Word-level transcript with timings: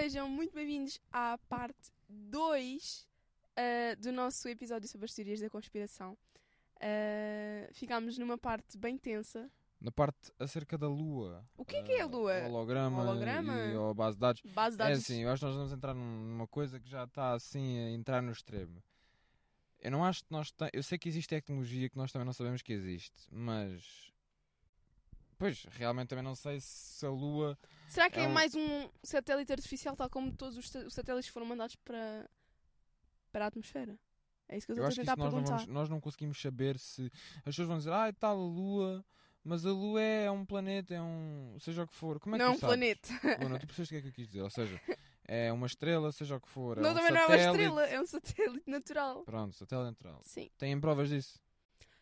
sejam 0.00 0.28
muito 0.28 0.54
bem-vindos 0.54 1.00
à 1.12 1.36
parte 1.48 1.90
2 2.08 3.08
uh, 3.58 4.00
do 4.00 4.12
nosso 4.12 4.48
episódio 4.48 4.88
sobre 4.88 5.06
as 5.06 5.12
teorias 5.12 5.40
da 5.40 5.50
conspiração. 5.50 6.16
Uh, 6.76 7.74
ficámos 7.74 8.16
numa 8.16 8.38
parte 8.38 8.78
bem 8.78 8.96
tensa. 8.96 9.50
Na 9.80 9.90
parte 9.90 10.30
acerca 10.38 10.78
da 10.78 10.86
Lua. 10.88 11.44
O 11.56 11.64
que 11.64 11.74
é 11.74 11.82
que 11.82 11.90
é 11.90 12.02
a 12.02 12.06
uh, 12.06 12.10
Lua? 12.10 12.46
Holograma, 12.46 13.02
Holograma? 13.02 13.56
e 13.56 13.76
ou 13.76 13.92
base 13.92 14.16
de 14.16 14.20
dados. 14.20 14.42
Base 14.54 14.76
de 14.76 14.82
É 14.84 14.86
dados. 14.86 15.02
assim, 15.02 15.24
eu 15.24 15.30
acho 15.30 15.40
que 15.40 15.46
nós 15.46 15.56
vamos 15.56 15.72
entrar 15.72 15.94
numa 15.94 16.46
coisa 16.46 16.78
que 16.78 16.88
já 16.88 17.02
está 17.02 17.32
assim 17.32 17.80
a 17.80 17.90
entrar 17.90 18.22
no 18.22 18.30
extremo. 18.30 18.80
Eu 19.80 19.90
não 19.90 20.04
acho 20.04 20.24
que 20.24 20.30
nós. 20.30 20.54
Eu 20.72 20.84
sei 20.84 20.96
que 20.96 21.08
existe 21.08 21.28
tecnologia 21.28 21.90
que 21.90 21.96
nós 21.96 22.12
também 22.12 22.24
não 22.24 22.32
sabemos 22.32 22.62
que 22.62 22.72
existe, 22.72 23.26
mas. 23.32 24.12
Pois, 25.38 25.64
realmente 25.70 26.08
também 26.08 26.24
não 26.24 26.34
sei 26.34 26.58
se 26.60 27.06
a 27.06 27.10
Lua. 27.10 27.56
Será 27.88 28.10
que 28.10 28.18
é, 28.18 28.24
é 28.24 28.28
um- 28.28 28.32
mais 28.32 28.54
um 28.54 28.88
satélite 29.02 29.52
artificial, 29.52 29.94
tal 29.96 30.10
como 30.10 30.32
todos 30.32 30.58
os, 30.58 30.68
sa- 30.68 30.80
os 30.80 30.92
satélites 30.92 31.30
foram 31.30 31.46
mandados 31.46 31.76
para, 31.76 32.28
para 33.32 33.44
a 33.44 33.48
atmosfera? 33.48 33.98
É 34.48 34.56
isso 34.56 34.66
que 34.66 34.72
eu 34.72 34.76
estou 34.76 34.86
a 34.86 34.94
tentar 35.06 35.16
nós 35.16 35.24
não, 35.26 35.30
perguntar. 35.40 35.56
vamos, 35.58 35.66
nós 35.72 35.88
não 35.88 36.00
conseguimos 36.00 36.40
saber 36.40 36.78
se. 36.78 37.10
As 37.38 37.44
pessoas 37.44 37.68
vão 37.68 37.78
dizer, 37.78 37.92
ah, 37.92 38.12
tal 38.18 38.32
a 38.36 38.42
Lua, 38.44 39.04
mas 39.44 39.64
a 39.64 39.70
Lua 39.70 40.00
é 40.00 40.30
um 40.30 40.44
planeta, 40.44 40.94
é 40.94 41.00
um. 41.02 41.56
seja 41.60 41.82
o 41.84 41.86
que 41.86 41.94
for. 41.94 42.18
Como 42.18 42.34
é 42.34 42.38
que 42.38 42.44
não 42.44 42.52
é 42.52 42.54
um 42.56 42.58
sabes? 42.58 42.74
planeta. 42.74 43.08
Luna, 43.42 43.58
tu 43.58 43.66
percebes 43.66 43.88
o 43.88 43.92
que 43.92 43.96
é 43.96 44.00
que 44.02 44.08
eu 44.08 44.12
quis 44.12 44.26
dizer? 44.26 44.42
Ou 44.42 44.50
seja, 44.50 44.80
é 45.24 45.52
uma 45.52 45.66
estrela, 45.66 46.10
seja 46.10 46.36
o 46.36 46.40
que 46.40 46.48
for. 46.48 46.78
não, 46.78 46.88
é 46.88 46.92
um 46.92 46.94
também 46.96 47.12
não 47.12 47.20
é 47.20 47.26
uma 47.26 47.28
satélite. 47.28 47.50
estrela, 47.62 47.86
é 47.86 48.00
um 48.00 48.06
satélite 48.06 48.70
natural. 48.70 49.22
Pronto, 49.24 49.54
satélite 49.54 49.86
natural. 49.86 50.20
Sim. 50.24 50.50
Têm 50.58 50.80
provas 50.80 51.10
disso? 51.10 51.38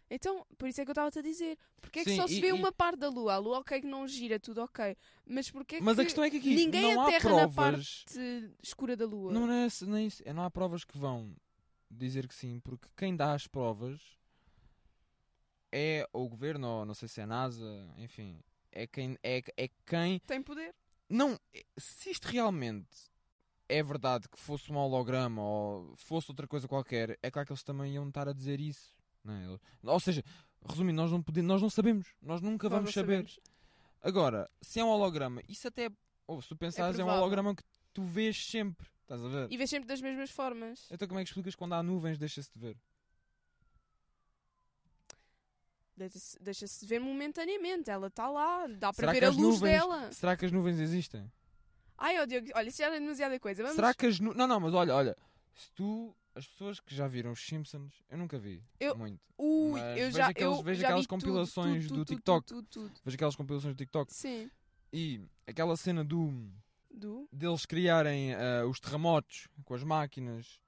Então, 0.08 0.46
por 0.56 0.68
isso 0.68 0.80
é 0.80 0.84
que 0.84 0.90
eu 0.90 0.92
estava-te 0.92 1.18
a 1.18 1.22
dizer. 1.22 1.58
Porque 1.80 1.98
é 2.00 2.04
que 2.04 2.10
Sim, 2.10 2.16
só 2.16 2.26
se 2.26 2.34
e- 2.36 2.40
vê 2.40 2.48
e- 2.48 2.52
uma 2.52 2.70
parte 2.72 2.98
da 2.98 3.08
Lua? 3.08 3.34
A 3.34 3.38
Lua, 3.38 3.58
ok, 3.58 3.80
que 3.80 3.86
não 3.86 4.06
gira, 4.06 4.38
tudo 4.38 4.62
ok. 4.62 4.96
Mas 5.26 5.50
porque 5.50 5.76
é 5.76 5.80
Mas 5.80 5.96
que 5.96 6.02
a 6.02 6.04
questão 6.04 6.24
é 6.24 6.30
que 6.30 6.36
aqui 6.36 6.54
ninguém 6.54 6.94
não 6.94 7.00
há 7.02 7.08
aterra 7.08 7.30
na 7.30 7.48
provas. 7.48 8.04
parte 8.04 8.54
escura 8.62 8.96
da 8.96 9.04
Lua? 9.04 9.32
Não, 9.32 9.46
não 9.46 9.52
é, 9.52 9.66
esse- 9.66 9.84
não 9.86 9.96
é 9.96 10.02
isso. 10.04 10.22
É, 10.24 10.32
não 10.32 10.42
há 10.44 10.50
provas 10.50 10.84
que 10.84 10.96
vão 10.96 11.34
dizer 11.90 12.28
que 12.28 12.34
sim, 12.34 12.60
porque 12.60 12.88
quem 12.96 13.16
dá 13.16 13.32
as 13.32 13.46
provas 13.46 14.00
é 15.72 16.08
o 16.12 16.28
governo, 16.28 16.66
ou 16.68 16.84
não 16.86 16.94
sei 16.94 17.08
se 17.08 17.20
é 17.20 17.24
a 17.24 17.26
NASA, 17.26 17.64
enfim. 17.98 18.40
É 18.72 18.86
quem. 18.86 19.18
É, 19.22 19.42
é 19.56 19.68
quem. 19.86 20.18
Tem 20.20 20.42
poder. 20.42 20.74
Não, 21.08 21.38
se 21.78 22.10
isto 22.10 22.26
realmente 22.26 23.10
é 23.68 23.82
verdade 23.82 24.28
que 24.28 24.38
fosse 24.38 24.70
um 24.72 24.76
holograma 24.76 25.42
ou 25.42 25.96
fosse 25.96 26.30
outra 26.30 26.46
coisa 26.46 26.68
qualquer, 26.68 27.18
é 27.22 27.30
claro 27.30 27.46
que 27.46 27.52
eles 27.52 27.62
também 27.62 27.94
iam 27.94 28.08
estar 28.08 28.28
a 28.28 28.32
dizer 28.32 28.60
isso. 28.60 28.95
Não 29.26 29.34
é? 29.34 29.58
Ou 29.92 30.00
seja, 30.00 30.22
resumindo, 30.64 30.96
nós 30.96 31.10
não, 31.10 31.22
podemos, 31.22 31.48
nós 31.48 31.62
não 31.62 31.70
sabemos. 31.70 32.06
Nós 32.22 32.40
nunca 32.40 32.68
vamos 32.68 32.92
saber. 32.92 33.16
sabemos. 33.24 33.40
Agora, 34.00 34.48
se 34.62 34.78
é 34.78 34.84
um 34.84 34.88
holograma, 34.88 35.42
isso 35.48 35.66
até. 35.66 35.90
Ou 36.26 36.40
se 36.40 36.48
tu 36.48 36.56
pensares, 36.56 36.98
é, 36.98 37.02
um 37.02 37.06
provável. 37.06 37.22
holograma 37.22 37.54
que 37.54 37.62
tu 37.92 38.04
vês 38.04 38.46
sempre. 38.46 38.86
Estás 39.02 39.24
a 39.24 39.28
ver? 39.28 39.52
E 39.52 39.56
vês 39.56 39.70
sempre 39.70 39.88
das 39.88 40.00
mesmas 40.00 40.30
formas. 40.30 40.86
Então 40.90 41.06
como 41.06 41.20
é 41.20 41.24
que 41.24 41.30
explicas 41.30 41.54
quando 41.54 41.74
há 41.74 41.82
nuvens 41.82 42.18
deixa-se 42.18 42.50
de 42.52 42.58
ver? 42.58 42.76
Deixa-se 45.96 46.38
deixa-se 46.42 46.86
ver 46.86 47.00
momentaneamente. 47.00 47.90
Ela 47.90 48.08
está 48.08 48.28
lá. 48.28 48.66
Dá 48.66 48.92
para 48.92 49.12
ver 49.12 49.24
a 49.24 49.28
luz 49.28 49.38
nuvens- 49.38 49.60
dela. 49.60 50.12
Será 50.12 50.36
que 50.36 50.44
as 50.44 50.52
nuvens 50.52 50.78
existem? 50.78 51.30
Ai, 51.96 52.20
ó 52.20 52.26
Diogo, 52.26 52.48
olha, 52.54 52.68
isso 52.68 52.78
já 52.78 52.88
é 52.94 53.00
demasiada 53.00 53.40
coisa. 53.40 53.62
Vamos... 53.62 53.76
Será 53.76 53.94
que 53.94 54.06
as 54.06 54.20
nuvens. 54.20 54.36
Não, 54.36 54.46
não, 54.46 54.60
mas 54.60 54.74
olha, 54.74 54.94
olha. 54.94 55.16
Se 55.54 55.70
tu. 55.72 56.14
As 56.36 56.46
pessoas 56.46 56.78
que 56.78 56.94
já 56.94 57.08
viram 57.08 57.32
os 57.32 57.40
Simpsons, 57.40 58.04
eu 58.10 58.18
nunca 58.18 58.38
vi 58.38 58.62
Eu- 58.78 58.94
muito. 58.96 59.18
Ui, 59.38 59.80
Mas 59.80 59.98
eu 59.98 60.04
vejo 60.04 60.16
já, 60.18 60.26
aqueles- 60.28 60.56
eu 60.58 60.62
vejo 60.62 60.80
já 60.82 60.86
aquelas 60.88 61.04
vi 61.04 61.08
tudo, 61.08 61.20
compilações 61.20 61.86
tudo, 61.88 61.96
do 61.96 62.04
TikTok. 62.04 62.46
Tudo. 62.46 62.92
Vejo 63.04 63.14
aquelas 63.14 63.36
compilações 63.36 63.74
do 63.74 63.78
TikTok 63.78 64.12
Sim. 64.12 64.50
e 64.92 65.20
aquela 65.46 65.76
cena 65.76 66.04
do. 66.04 66.48
Do? 66.90 67.28
deles 67.32 67.66
criarem 67.66 68.34
ah, 68.34 68.66
os 68.66 68.78
terremotos 68.80 69.48
com 69.64 69.74
as 69.74 69.82
máquinas. 69.82 70.60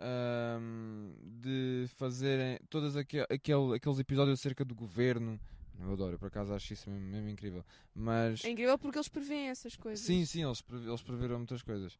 ahm, 0.00 1.12
de 1.40 1.86
fazerem 1.96 2.56
todos 2.70 2.96
aque- 2.96 3.26
aquele, 3.28 3.74
aqueles 3.74 3.98
episódios 3.98 4.38
acerca 4.38 4.64
do 4.64 4.72
governo. 4.72 5.40
Eu 5.80 5.92
adoro, 5.92 6.12
eu 6.14 6.18
por 6.20 6.26
acaso 6.28 6.52
acho 6.54 6.72
isso 6.72 6.88
mesmo, 6.88 7.04
mesmo 7.08 7.28
incrível. 7.28 7.64
Mas 7.94 8.44
É 8.44 8.50
incrível 8.50 8.78
porque 8.78 8.96
eles 8.98 9.08
prevêem 9.08 9.48
essas 9.48 9.74
coisas. 9.76 10.04
Sim, 10.06 10.24
sim, 10.24 10.44
eles, 10.44 10.62
eles 10.70 11.02
preveram 11.02 11.38
muitas 11.38 11.62
coisas. 11.62 11.98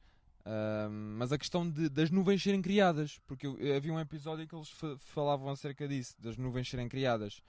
Mas 1.16 1.32
a 1.32 1.38
questão 1.38 1.68
de- 1.68 1.88
das 1.88 2.10
nuvens 2.10 2.42
serem 2.42 2.62
criadas, 2.62 3.18
porque 3.26 3.46
eu- 3.46 3.58
eu- 3.58 3.76
havia 3.76 3.92
um 3.92 4.00
episódio 4.00 4.46
que 4.46 4.54
eles 4.54 4.68
fa- 4.70 4.96
falavam 4.98 5.48
acerca 5.50 5.86
disso, 5.86 6.14
das 6.18 6.36
nuvens 6.36 6.68
serem 6.68 6.88
criadas. 6.88 7.40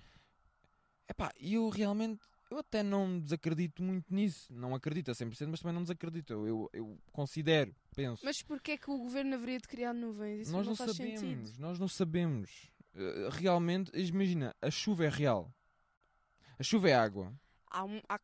Epá, 1.07 1.31
e 1.39 1.55
eu 1.55 1.69
realmente, 1.69 2.21
eu 2.51 2.59
até 2.59 2.83
não 2.83 3.19
desacredito 3.19 3.81
muito 3.81 4.13
nisso. 4.13 4.51
Não 4.53 4.75
acredito 4.75 5.09
a 5.11 5.15
100%, 5.15 5.49
mas 5.49 5.59
também 5.59 5.73
não 5.73 5.81
desacredito. 5.81 6.33
Eu, 6.33 6.47
eu, 6.47 6.69
eu 6.73 6.99
considero, 7.11 7.73
penso. 7.95 8.23
Mas 8.23 8.41
porquê 8.43 8.73
é 8.73 8.77
que 8.77 8.91
o 8.91 8.97
governo 8.97 9.33
haveria 9.35 9.57
de 9.59 9.67
criar 9.67 9.93
nuvens? 9.93 10.41
Isso 10.41 10.51
nós 10.51 10.66
não, 10.66 10.71
não, 10.71 10.93
sabemos, 10.93 11.19
sentido. 11.19 11.59
nós 11.59 11.79
não 11.79 11.87
sabemos. 11.87 12.69
Eh, 12.95 13.29
realmente, 13.31 13.91
imagina, 13.95 14.55
a 14.61 14.69
chuva 14.69 15.05
é 15.05 15.09
real. 15.09 15.51
A 16.59 16.63
chuva 16.63 16.89
é 16.89 16.93
água. 16.93 17.33
Há, 17.71 17.83
um- 17.85 18.01
há 18.09 18.17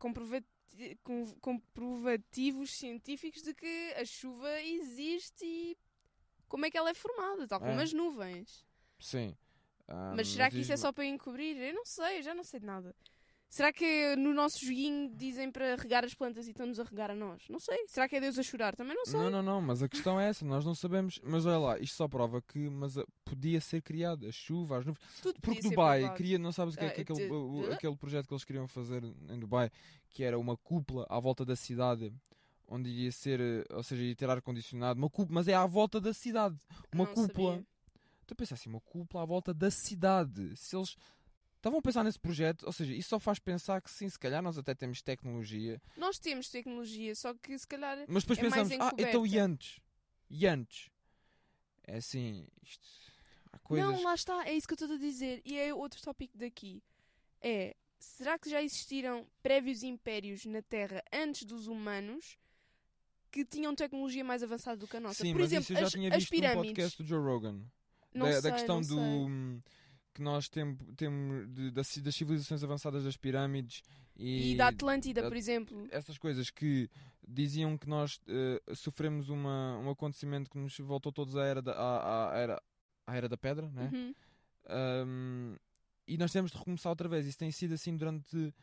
comprovativos 1.42 2.72
científicos 2.72 3.42
de 3.42 3.54
que 3.54 3.94
a 3.98 4.06
chuva 4.06 4.62
existe 4.62 5.46
e 5.46 5.78
como 6.48 6.66
é 6.66 6.72
que 6.72 6.78
ela 6.78 6.90
é 6.90 6.94
formada, 6.94 7.48
tal 7.48 7.60
como 7.60 7.80
É. 7.80 7.84
as 7.84 7.94
nuvens. 7.94 8.66
Sim. 9.00 9.36
Ah, 9.88 10.14
Mas 10.16 10.28
será 10.30 10.50
que 10.50 10.60
isso 10.60 10.74
é 10.74 10.78
só 10.78 10.92
para 10.92 11.06
encobrir? 11.06 11.58
Eu 11.58 11.74
não 11.74 11.86
sei, 11.86 12.20
eu 12.20 12.24
já 12.24 12.34
não 12.34 12.44
sei 12.44 12.60
de 12.60 12.66
nada. 12.66 12.96
Será 13.50 13.72
que 13.72 14.16
no 14.18 14.34
nosso 14.34 14.60
joguinho 14.66 15.10
dizem 15.16 15.50
para 15.50 15.76
regar 15.76 16.04
as 16.04 16.14
plantas 16.14 16.46
e 16.48 16.50
estão-nos 16.52 16.80
a 16.80 16.84
regar 16.84 17.12
a 17.12 17.16
nós? 17.16 17.44
Não 17.50 17.60
sei. 17.60 17.88
Será 17.88 18.10
que 18.10 18.16
é 18.18 18.20
Deus 18.20 18.38
a 18.38 18.44
chorar? 18.44 18.76
Também 18.76 18.96
não 18.96 19.06
sei. 19.06 19.18
Não, 19.20 19.30
não, 19.30 19.42
não, 19.42 19.62
mas 19.62 19.82
a 19.82 19.88
questão 19.88 20.20
é 20.20 20.28
essa, 20.30 20.44
nós 20.44 20.66
não 20.66 20.76
sabemos. 20.76 21.20
Mas 21.24 21.46
olha 21.46 21.58
lá, 21.58 21.80
isto 21.80 21.96
só 21.96 22.08
prova 22.08 22.42
que 22.42 22.70
mas, 22.70 22.98
ah, 22.98 23.06
podia 23.24 23.62
ser 23.62 23.82
criado 23.82 24.28
a 24.28 24.32
chuva, 24.32 24.80
as 24.80 24.86
nuvens. 24.86 25.04
Tudo 25.22 25.40
Porque 25.40 25.62
Dubai 25.62 26.14
queria, 26.16 26.38
não 26.38 26.52
sabes 26.52 26.76
o 26.76 26.78
que 26.78 26.84
é 26.86 26.90
que 26.90 27.00
Ah, 27.02 27.04
aquele, 27.04 27.74
aquele 27.74 27.96
projeto 27.96 28.28
que 28.28 28.34
eles 28.34 28.44
queriam 28.44 28.68
fazer 28.68 29.04
em 29.04 29.40
Dubai, 29.40 29.72
que 30.10 30.24
era 30.24 30.38
uma 30.38 30.58
cúpula 30.58 31.06
à 31.10 31.20
volta 31.20 31.46
da 31.46 31.56
cidade, 31.56 32.12
onde 32.68 32.90
ia 32.90 33.12
ser, 33.12 33.40
eh, 33.40 33.64
ou 33.70 33.84
seja, 33.84 34.04
ia 34.04 34.16
ter 34.16 34.30
ar-condicionado, 34.30 34.98
uma 35.00 35.10
cúpula, 35.10 35.36
mas 35.36 35.48
é 35.48 35.54
à 35.54 35.66
volta 35.66 36.02
da 36.02 36.14
cidade, 36.14 36.60
uma 36.94 37.06
Não 37.06 37.14
cúpula. 37.14 37.52
sabia. 37.54 37.68
Tu 38.28 38.34
a 38.34 38.36
pensar 38.36 38.56
assim, 38.56 38.70
uma 38.70 38.82
cúpula 38.82 39.22
à 39.24 39.26
volta 39.26 39.54
da 39.54 39.70
cidade. 39.70 40.58
Se 40.58 40.76
eles 40.76 40.98
estavam 41.66 41.80
a 41.80 41.82
pensar 41.82 42.04
nesse 42.04 42.20
projeto, 42.20 42.64
ou 42.64 42.72
seja, 42.72 42.94
isso 42.94 43.10
só 43.10 43.20
faz 43.20 43.40
pensar 43.40 43.82
que 43.82 43.90
sim, 43.90 44.08
se 44.08 44.20
calhar 44.20 44.42
nós 44.42 44.56
até 44.56 44.76
temos 44.76 45.02
tecnologia, 45.02 45.82
Nós 45.98 46.20
temos 46.20 46.48
tecnologia, 46.50 47.16
só 47.16 47.34
que 47.34 47.58
se 47.58 47.68
calhar 47.68 48.06
mas 48.08 48.24
depois 48.24 48.38
É 48.38 48.42
pensamos, 48.44 48.72
ah, 48.80 48.92
então 49.00 49.26
e 49.26 49.40
antes? 49.40 49.80
E 50.30 50.46
antes? 50.46 50.92
É 51.88 51.98
assim, 51.98 52.48
isto. 52.62 52.88
Há 53.52 53.58
coisas. 53.60 53.90
Não, 53.90 54.04
lá 54.04 54.14
está, 54.14 54.48
é 54.48 54.54
isso 54.54 54.68
que 54.68 54.74
eu 54.74 54.76
estou 54.76 54.96
a 54.96 55.00
dizer. 55.00 55.42
E 55.44 55.58
é 55.58 55.74
outro 55.74 56.02
tópico 56.02 56.38
daqui. 56.38 56.84
É, 57.42 57.76
será 58.00 58.38
que 58.38 58.50
já 58.50 58.62
existiram 58.62 59.28
prévios 59.42 59.82
impérios 59.84 60.46
na 60.46 60.62
Terra 60.62 61.04
antes 61.12 61.46
dos 61.46 61.68
humanos 61.68 62.38
que 63.32 63.44
tinham 63.46 63.74
tecnologia 63.76 64.24
mais 64.24 64.42
avançada 64.44 64.78
do 64.78 64.88
que 64.88 64.98
a 64.98 65.00
nossa? 65.00 65.24
Sim, 65.24 65.32
Por 65.32 65.42
mas 65.42 65.52
exemplo, 65.52 65.64
isso 65.64 65.74
eu 65.74 65.78
já 65.78 65.86
as, 65.86 65.92
tinha 65.92 66.10
visto 66.12 66.32
no 66.32 66.40
pirâmides. 66.40 66.68
podcast 66.70 67.04
do 67.04 67.08
Joe 67.08 67.20
Rogan. 67.20 67.62
Não 68.14 68.26
da, 68.28 68.34
sei, 68.34 68.42
da 68.42 68.52
questão 68.52 68.82
do 68.82 68.86
sei. 68.88 69.64
Que 70.16 70.22
nós 70.22 70.48
temos 70.48 70.78
tem, 70.96 71.10
das, 71.74 71.98
das 71.98 72.16
civilizações 72.16 72.64
avançadas 72.64 73.04
das 73.04 73.18
pirâmides 73.18 73.82
e, 74.16 74.54
E 74.54 74.56
da 74.56 74.70
Atlântida, 74.70 75.22
da- 75.22 75.28
por 75.28 75.36
exemplo. 75.36 75.88
essas 75.92 76.18
coisas 76.18 76.50
que 76.50 76.90
diziam 77.28 77.78
que 77.78 77.88
nós 77.90 78.20
eh, 78.28 78.62
sofremos 78.74 79.28
uma, 79.30 79.78
um 79.80 79.90
acontecimento 79.90 80.50
que 80.50 80.58
nos 80.58 80.78
voltou 80.80 81.12
todos 81.12 81.36
à 81.36 81.44
era 81.46 81.62
da, 81.62 81.74
à, 81.74 82.32
à 82.34 82.38
era, 82.38 82.64
à 83.06 83.16
era 83.18 83.28
da 83.28 83.36
pedra, 83.38 83.70
né? 83.70 83.92
Uhum. 83.94 84.14
Um, 84.70 85.56
e 86.08 86.18
nós 86.18 86.32
temos 86.32 86.52
de 86.52 86.58
recomeçar 86.58 86.92
outra 86.92 87.10
vez. 87.10 87.26
Isso 87.28 87.38
tem 87.38 87.52
sido 87.52 87.74
assim 87.74 87.96
durante 87.98 88.54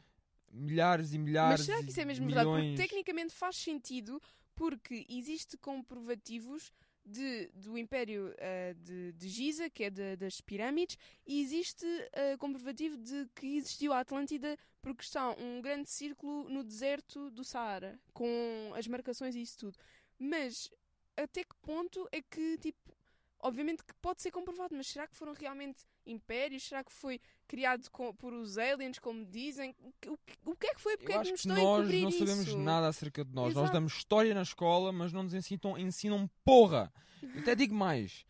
milhares 0.50 1.12
e 1.12 1.18
milhares 1.18 1.60
Mas 1.60 1.66
será 1.66 1.82
que 1.82 1.90
isso 1.90 2.00
é 2.00 2.04
mesmo 2.04 2.26
verdade? 2.26 2.46
milhões. 2.48 2.70
Porque 2.78 2.88
tecnicamente 2.88 3.34
faz 3.34 3.56
sentido, 3.56 4.20
porque 4.54 5.06
existe 5.08 5.56
comprovativos 5.58 6.72
de, 7.04 7.48
do 7.54 7.76
Império 7.76 8.34
eh, 8.38 8.74
de, 8.74 9.12
de 9.12 9.28
Giza, 9.28 9.68
que 9.70 9.84
é 9.84 9.90
da- 9.90 10.14
das 10.16 10.40
pirâmides, 10.40 10.96
e 11.26 11.40
existe 11.40 11.86
eh, 12.12 12.36
comprovativo 12.36 12.96
de 12.96 13.28
que 13.34 13.56
existiu 13.56 13.92
a 13.92 14.00
Atlântida, 14.00 14.56
porque 14.80 15.02
está 15.02 15.30
um 15.30 15.60
grande 15.60 15.88
círculo 15.90 16.48
no 16.48 16.62
deserto 16.64 17.30
do 17.30 17.44
Saara, 17.44 17.98
com 18.12 18.72
as 18.74 18.86
marcações 18.86 19.34
e 19.34 19.42
isso 19.42 19.58
tudo. 19.58 19.78
Mas 20.18 20.70
até 21.16 21.44
que 21.44 21.54
ponto 21.62 22.08
é 22.12 22.22
que, 22.22 22.56
tipo, 22.58 22.94
obviamente 23.40 23.84
que 23.84 23.94
pode 23.94 24.22
ser 24.22 24.30
comprovado, 24.30 24.74
mas 24.74 24.86
será 24.86 25.06
que 25.06 25.16
foram 25.16 25.32
realmente 25.32 25.84
impérios? 26.06 26.64
Será 26.64 26.82
que 26.84 26.92
foi 26.92 27.20
criado 27.46 27.88
com- 27.90 28.14
por 28.14 28.32
os 28.32 28.58
aliens, 28.58 28.98
como 28.98 29.24
dizem? 29.24 29.74
O, 29.80 29.92
que- 30.00 30.08
o 30.10 30.16
que- 30.18 30.56
que 30.56 30.66
é 30.66 30.74
que 30.74 30.80
foi? 30.80 30.96
Porque 30.96 31.12
Eu 31.12 31.20
é 31.20 31.22
que 31.22 31.22
acho 31.22 31.30
nos 31.32 31.42
que 31.42 31.50
a 31.50 31.54
nós 31.54 31.88
não 32.02 32.10
sabemos 32.10 32.46
isso? 32.48 32.58
nada 32.58 32.88
acerca 32.88 33.24
de 33.24 33.32
nós. 33.34 33.54
Nós 33.54 33.64
Exato. 33.64 33.72
damos 33.72 33.92
história 33.94 34.34
na 34.34 34.42
escola, 34.42 34.92
mas 34.92 35.12
não 35.12 35.22
nos 35.22 35.34
ensinam, 35.34 35.78
ensinam 35.78 36.30
porra. 36.44 36.92
Eu 37.22 37.40
até 37.40 37.54
digo 37.54 37.74
mais. 37.74 38.24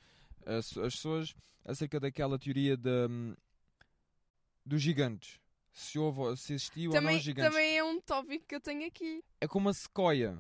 As, 0.45 0.77
as 0.79 0.95
pessoas, 0.95 1.35
acerca 1.65 1.99
daquela 2.01 2.39
teoria 2.39 2.77
de, 2.77 2.89
hum, 3.09 3.35
dos 4.67 4.83
gigantes. 4.83 5.39
Se, 5.73 5.99
houve, 5.99 6.37
se 6.37 6.53
existiu 6.53 6.91
ou 6.91 6.95
Também, 6.97 7.15
não 7.17 7.23
gigantes. 7.23 7.51
também 7.51 7.79
é 7.79 7.83
um 7.85 7.99
tópico 8.01 8.45
que 8.47 8.55
eu 8.55 8.61
tenho 8.61 8.87
aqui. 8.87 9.25
É 9.41 9.49
como 9.49 9.69
a 9.69 9.73
sequoia. 9.75 10.39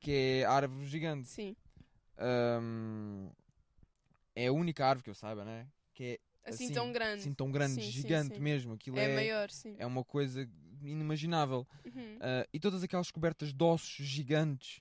que 0.00 0.10
é 0.10 0.44
a 0.44 0.50
árvore 0.52 0.86
gigante. 0.86 1.28
Sim. 1.28 1.54
Ahm, 2.18 3.30
é 4.34 4.46
a 4.48 4.52
única 4.52 4.86
árvore 4.86 5.04
que 5.04 5.10
eu 5.10 5.14
saiba, 5.14 5.44
né? 5.44 5.68
Que 5.94 6.04
é 6.04 6.20
Assim, 6.44 6.64
Assim, 6.64 6.74
tão 6.74 6.92
grande. 6.92 7.20
assim 7.22 7.34
tão 7.34 7.50
grande, 7.50 7.74
Sim, 7.74 7.80
sim, 7.82 7.90
gigante 7.90 8.34
sim. 8.34 8.40
mesmo. 8.40 8.74
Aquilo 8.74 8.98
é, 8.98 9.04
é, 9.04 9.14
maior, 9.14 9.50
sim. 9.50 9.76
é 9.78 9.86
uma 9.86 10.04
coisa 10.04 10.48
inimaginável. 10.82 11.66
Uhum. 11.84 12.18
Ah, 12.20 12.46
e 12.52 12.58
todas 12.58 12.82
aquelas 12.82 13.10
cobertas 13.10 13.52
de 13.52 13.64
ossos 13.64 14.06
gigantes. 14.06 14.80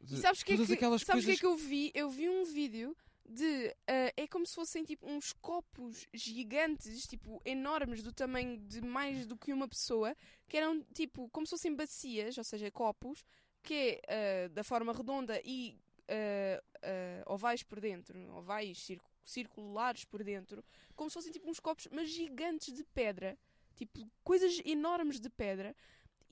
E 0.00 0.16
sabes 0.18 0.42
o 0.42 0.44
que, 0.44 0.52
é 0.52 0.56
que, 0.56 0.66
sabes 0.66 1.02
o 1.02 1.06
que 1.06 1.10
é 1.10 1.12
coisas 1.14 1.40
que 1.40 1.46
eu 1.46 1.56
vi? 1.56 1.90
Eu 1.94 2.10
vi 2.10 2.28
um 2.28 2.44
vídeo 2.44 2.96
de. 3.28 3.74
ah, 3.88 4.12
é 4.16 4.26
como 4.28 4.46
se 4.46 4.54
fossem 4.54 4.84
tipo 4.84 5.08
uns 5.08 5.32
copos 5.32 6.06
gigantes, 6.12 7.06
tipo 7.06 7.40
enormes, 7.44 8.02
do 8.02 8.12
tamanho 8.12 8.58
de 8.58 8.80
mais 8.80 9.26
do 9.26 9.36
que 9.36 9.52
uma 9.52 9.66
pessoa, 9.66 10.14
que 10.48 10.56
eram 10.56 10.82
tipo 10.94 11.28
como 11.30 11.46
se 11.46 11.50
fossem 11.50 11.74
bacias, 11.74 12.38
ou 12.38 12.44
seja, 12.44 12.70
copos, 12.70 13.24
que 13.62 14.00
é 14.06 14.44
ah, 14.44 14.48
da 14.48 14.62
forma 14.62 14.92
redonda 14.92 15.40
e 15.44 15.76
ah, 16.08 17.22
ovais 17.26 17.62
por 17.62 17.80
dentro, 17.80 18.18
ovais 18.36 18.78
circu- 18.78 19.10
circulares 19.24 20.04
por 20.04 20.22
dentro, 20.22 20.62
como 20.94 21.08
se 21.10 21.14
fossem 21.14 21.32
tipo 21.32 21.48
uns 21.50 21.60
copos, 21.60 21.88
mas 21.90 22.08
gigantes 22.10 22.72
de 22.74 22.84
pedra, 22.84 23.38
tipo 23.74 24.08
coisas 24.22 24.60
enormes 24.64 25.18
de 25.20 25.30
pedra. 25.30 25.74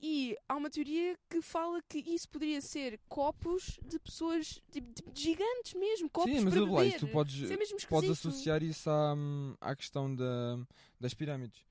E 0.05 0.35
há 0.49 0.55
uma 0.57 0.69
teoria 0.69 1.17
que 1.29 1.41
fala 1.41 1.81
que 1.87 1.97
isso 1.99 2.27
poderia 2.27 2.59
ser 2.59 2.99
copos 3.07 3.79
de 3.85 3.97
pessoas 3.99 4.61
tipo, 4.69 4.91
tipo, 4.93 5.09
gigantes 5.15 5.73
mesmo, 5.75 6.09
copos 6.09 6.29
Sim, 6.31 6.41
mas 6.41 6.53
para 6.53 6.65
beber. 6.65 6.99
tu 6.99 7.07
podes, 7.07 7.49
é 7.49 7.87
podes 7.87 8.09
associar 8.09 8.61
isso 8.61 8.89
à, 8.89 9.15
à 9.61 9.73
questão 9.75 10.13
da, 10.13 10.59
das 10.99 11.13
pirâmides. 11.13 11.63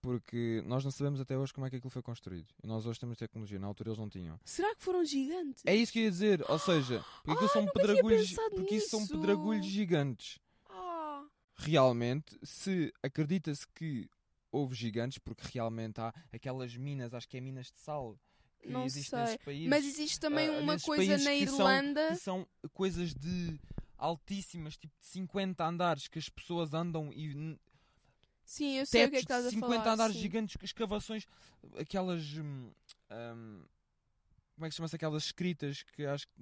Porque 0.00 0.62
nós 0.66 0.84
não 0.84 0.90
sabemos 0.90 1.20
até 1.20 1.36
hoje 1.38 1.52
como 1.52 1.66
é 1.66 1.70
que 1.70 1.76
aquilo 1.76 1.90
foi 1.90 2.02
construído. 2.02 2.46
E 2.62 2.66
nós 2.66 2.86
hoje 2.86 2.98
temos 3.00 3.16
tecnologia, 3.18 3.58
na 3.58 3.66
altura 3.66 3.90
eles 3.90 3.98
não 3.98 4.08
tinham. 4.08 4.38
Será 4.44 4.74
que 4.74 4.82
foram 4.82 5.04
gigantes? 5.04 5.62
É 5.66 5.74
isso 5.74 5.92
que 5.92 6.00
eu 6.00 6.04
ia 6.04 6.10
dizer, 6.10 6.44
ou 6.50 6.58
seja, 6.58 7.04
porque 7.24 7.30
aquilo 7.32 7.46
Ah, 7.46 7.52
são 7.52 7.66
pensado 7.66 8.50
porque 8.54 8.74
isso 8.76 8.88
são 8.90 9.00
nisso. 9.00 9.12
pedregulhos 9.14 9.66
gigantes. 9.66 10.38
Realmente, 11.58 12.38
se 12.42 12.92
acredita-se 13.02 13.66
que 13.68 14.08
houve 14.52 14.74
gigantes, 14.74 15.18
porque 15.18 15.42
realmente 15.54 16.00
há 16.00 16.12
aquelas 16.32 16.76
minas, 16.76 17.14
acho 17.14 17.28
que 17.28 17.36
é 17.36 17.40
minas 17.40 17.70
de 17.70 17.78
sal, 17.78 18.18
que 18.60 18.68
Não 18.68 18.84
existem 18.84 19.10
sei. 19.10 19.18
nesses 19.20 19.36
países. 19.44 19.68
mas 19.68 19.84
existe 19.86 20.20
também 20.20 20.48
ah, 20.48 20.52
uma 20.60 20.78
coisa 20.78 21.12
na 21.18 21.30
que 21.30 21.46
são- 21.46 21.58
Irlanda. 21.60 22.08
que 22.08 22.16
são 22.16 22.46
coisas 22.72 23.14
de 23.14 23.58
altíssimas, 23.98 24.76
tipo 24.76 24.94
de 25.00 25.06
50 25.06 25.64
andares, 25.66 26.08
que 26.08 26.18
as 26.18 26.28
pessoas 26.28 26.74
andam 26.74 27.10
e 27.12 27.58
Sim, 28.44 28.76
eu 28.78 28.86
sei 28.86 29.06
o 29.06 29.10
que 29.10 29.16
é 29.16 29.18
que 29.18 29.24
estás 29.24 29.46
a 29.46 29.50
50 29.50 29.76
falar. 29.78 29.92
andares 29.94 30.14
sim. 30.14 30.22
gigantes, 30.22 30.56
aquelas, 30.62 31.26
aquelas, 31.78 32.22
hum, 32.38 32.70
hum, 33.10 33.64
como 34.54 34.66
é 34.66 34.68
que 34.68 34.74
se 34.74 34.76
chama-se 34.76 34.96
aquelas 34.96 35.24
escritas 35.24 35.82
que 35.82 36.04
acho 36.06 36.26
que 36.28 36.34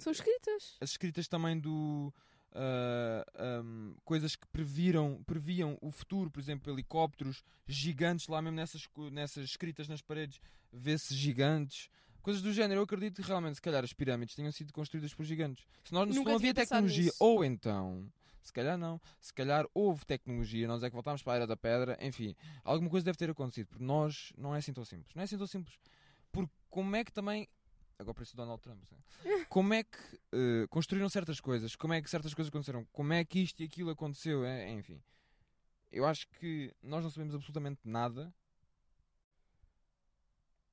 São 0.00 0.12
escritas. 0.12 0.76
as 0.80 0.90
escritas 0.90 1.26
também 1.28 1.58
do 1.58 2.12
ah, 2.52 3.24
hum, 3.64 3.94
coisas 4.04 4.36
que 4.36 4.46
previram, 4.48 5.22
previam 5.26 5.78
o 5.80 5.90
futuro, 5.90 6.30
por 6.30 6.40
exemplo, 6.40 6.72
helicópteros 6.72 7.42
gigantes 7.66 8.28
lá 8.28 8.40
mesmo 8.40 8.56
nessas, 8.56 8.88
nessas 9.12 9.44
escritas 9.44 9.88
nas 9.88 10.00
paredes, 10.00 10.40
vê-se 10.72 11.14
gigantes. 11.14 11.88
Coisas 12.22 12.42
do 12.42 12.52
género, 12.52 12.80
eu 12.80 12.84
acredito 12.84 13.22
que 13.22 13.28
realmente, 13.28 13.54
se 13.54 13.62
calhar, 13.62 13.84
as 13.84 13.92
pirâmides 13.92 14.34
tenham 14.34 14.50
sido 14.50 14.72
construídas 14.72 15.14
por 15.14 15.24
gigantes. 15.24 15.64
Se, 15.84 15.92
nós, 15.92 16.12
não 16.12 16.34
havia 16.34 16.52
tecnologia, 16.52 17.04
nisso. 17.04 17.16
ou 17.20 17.44
então, 17.44 18.10
se 18.42 18.52
calhar 18.52 18.78
não, 18.78 19.00
se 19.20 19.32
calhar 19.32 19.66
houve 19.74 20.04
tecnologia, 20.04 20.66
nós 20.66 20.82
é 20.82 20.88
que 20.88 20.94
voltámos 20.94 21.22
para 21.22 21.32
a 21.32 21.36
era 21.36 21.46
da 21.46 21.56
pedra, 21.56 21.98
enfim, 22.00 22.34
alguma 22.64 22.90
coisa 22.90 23.04
deve 23.04 23.18
ter 23.18 23.30
acontecido, 23.30 23.68
porque 23.68 23.84
nós 23.84 24.32
não 24.36 24.54
é 24.54 24.58
assim 24.58 24.72
tão 24.72 24.84
simples. 24.84 25.14
Não 25.14 25.20
é 25.20 25.24
assim 25.24 25.36
tão 25.36 25.46
simples. 25.46 25.78
Porque 26.32 26.52
como 26.70 26.94
é 26.94 27.04
que 27.04 27.12
também. 27.12 27.48
Agora 27.98 28.14
parece 28.14 28.34
o 28.34 28.36
Donald 28.36 28.60
Trump. 28.62 28.82
Como 29.48 29.72
é 29.72 29.82
que 29.82 29.98
eh, 30.32 30.66
construíram 30.68 31.08
certas 31.08 31.40
coisas? 31.40 31.74
Como 31.74 31.94
é 31.94 32.02
que 32.02 32.10
certas 32.10 32.34
coisas 32.34 32.50
aconteceram? 32.50 32.84
Como 32.92 33.12
é 33.12 33.24
que 33.24 33.40
isto 33.40 33.60
e 33.60 33.64
aquilo 33.64 33.90
aconteceu? 33.90 34.44
É, 34.44 34.70
enfim. 34.70 35.02
Eu 35.90 36.04
acho 36.04 36.28
que 36.28 36.74
nós 36.82 37.02
não 37.02 37.10
sabemos 37.10 37.34
absolutamente 37.34 37.80
nada 37.84 38.32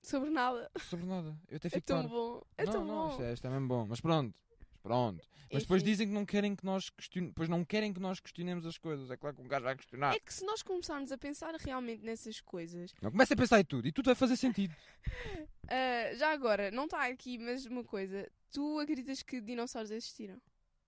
Sobre 0.02 0.30
nada. 0.30 0.70
sobre 0.82 1.06
nada. 1.06 1.40
Eu 1.48 1.56
até 1.56 1.68
É 1.70 1.72
fico 1.72 1.88
tão 1.88 2.02
parvo. 2.02 2.10
bom. 2.14 2.42
É 2.58 2.66
não, 2.66 2.74
tão 2.74 2.86
não, 2.86 2.96
bom. 3.08 3.10
isto 3.12 3.24
é, 3.24 3.34
isto 3.34 3.48
é 3.48 3.50
mesmo 3.50 3.68
bom. 3.70 3.86
Mas 3.88 4.02
pronto. 4.02 4.36
Pronto. 4.84 5.26
Mas 5.52 5.64
depois 5.64 5.84
dizem 5.84 6.08
que 6.08 6.14
não 6.14 6.26
querem 6.26 6.56
que 6.56 6.66
nós 6.66 6.90
questionemos. 6.90 7.32
Depois 7.32 7.48
não 7.48 7.64
querem 7.64 7.94
que 7.94 8.00
nós 8.00 8.20
questionemos 8.20 8.66
as 8.66 8.78
coisas. 8.78 9.10
É 9.10 9.16
claro 9.16 9.36
que 9.36 9.42
um 9.42 9.48
gajo 9.48 9.64
vai 9.64 9.76
questionar. 9.76 10.14
É 10.14 10.20
que 10.20 10.34
se 10.34 10.44
nós 10.46 10.62
começarmos 10.62 11.12
a 11.12 11.18
pensar 11.18 11.56
realmente 11.56 12.04
nessas 12.04 12.42
coisas, 12.42 12.94
Não, 13.02 13.12
começa 13.12 13.34
a 13.34 13.38
pensar 13.38 13.60
em 13.60 13.64
tudo. 13.64 13.88
E 13.88 13.92
tudo 13.92 14.08
vai 14.08 14.16
fazer 14.16 14.36
sentido. 14.36 14.76
ah, 15.70 16.16
já 16.16 16.32
agora, 16.32 16.70
não 16.72 16.86
está 16.86 17.08
aqui, 17.08 17.38
mas 17.38 17.66
uma 17.66 17.84
coisa, 17.84 18.30
tu 18.52 18.80
acreditas 18.80 19.22
que 19.22 19.40
dinossauros 19.40 19.92
existiram? 19.92 20.42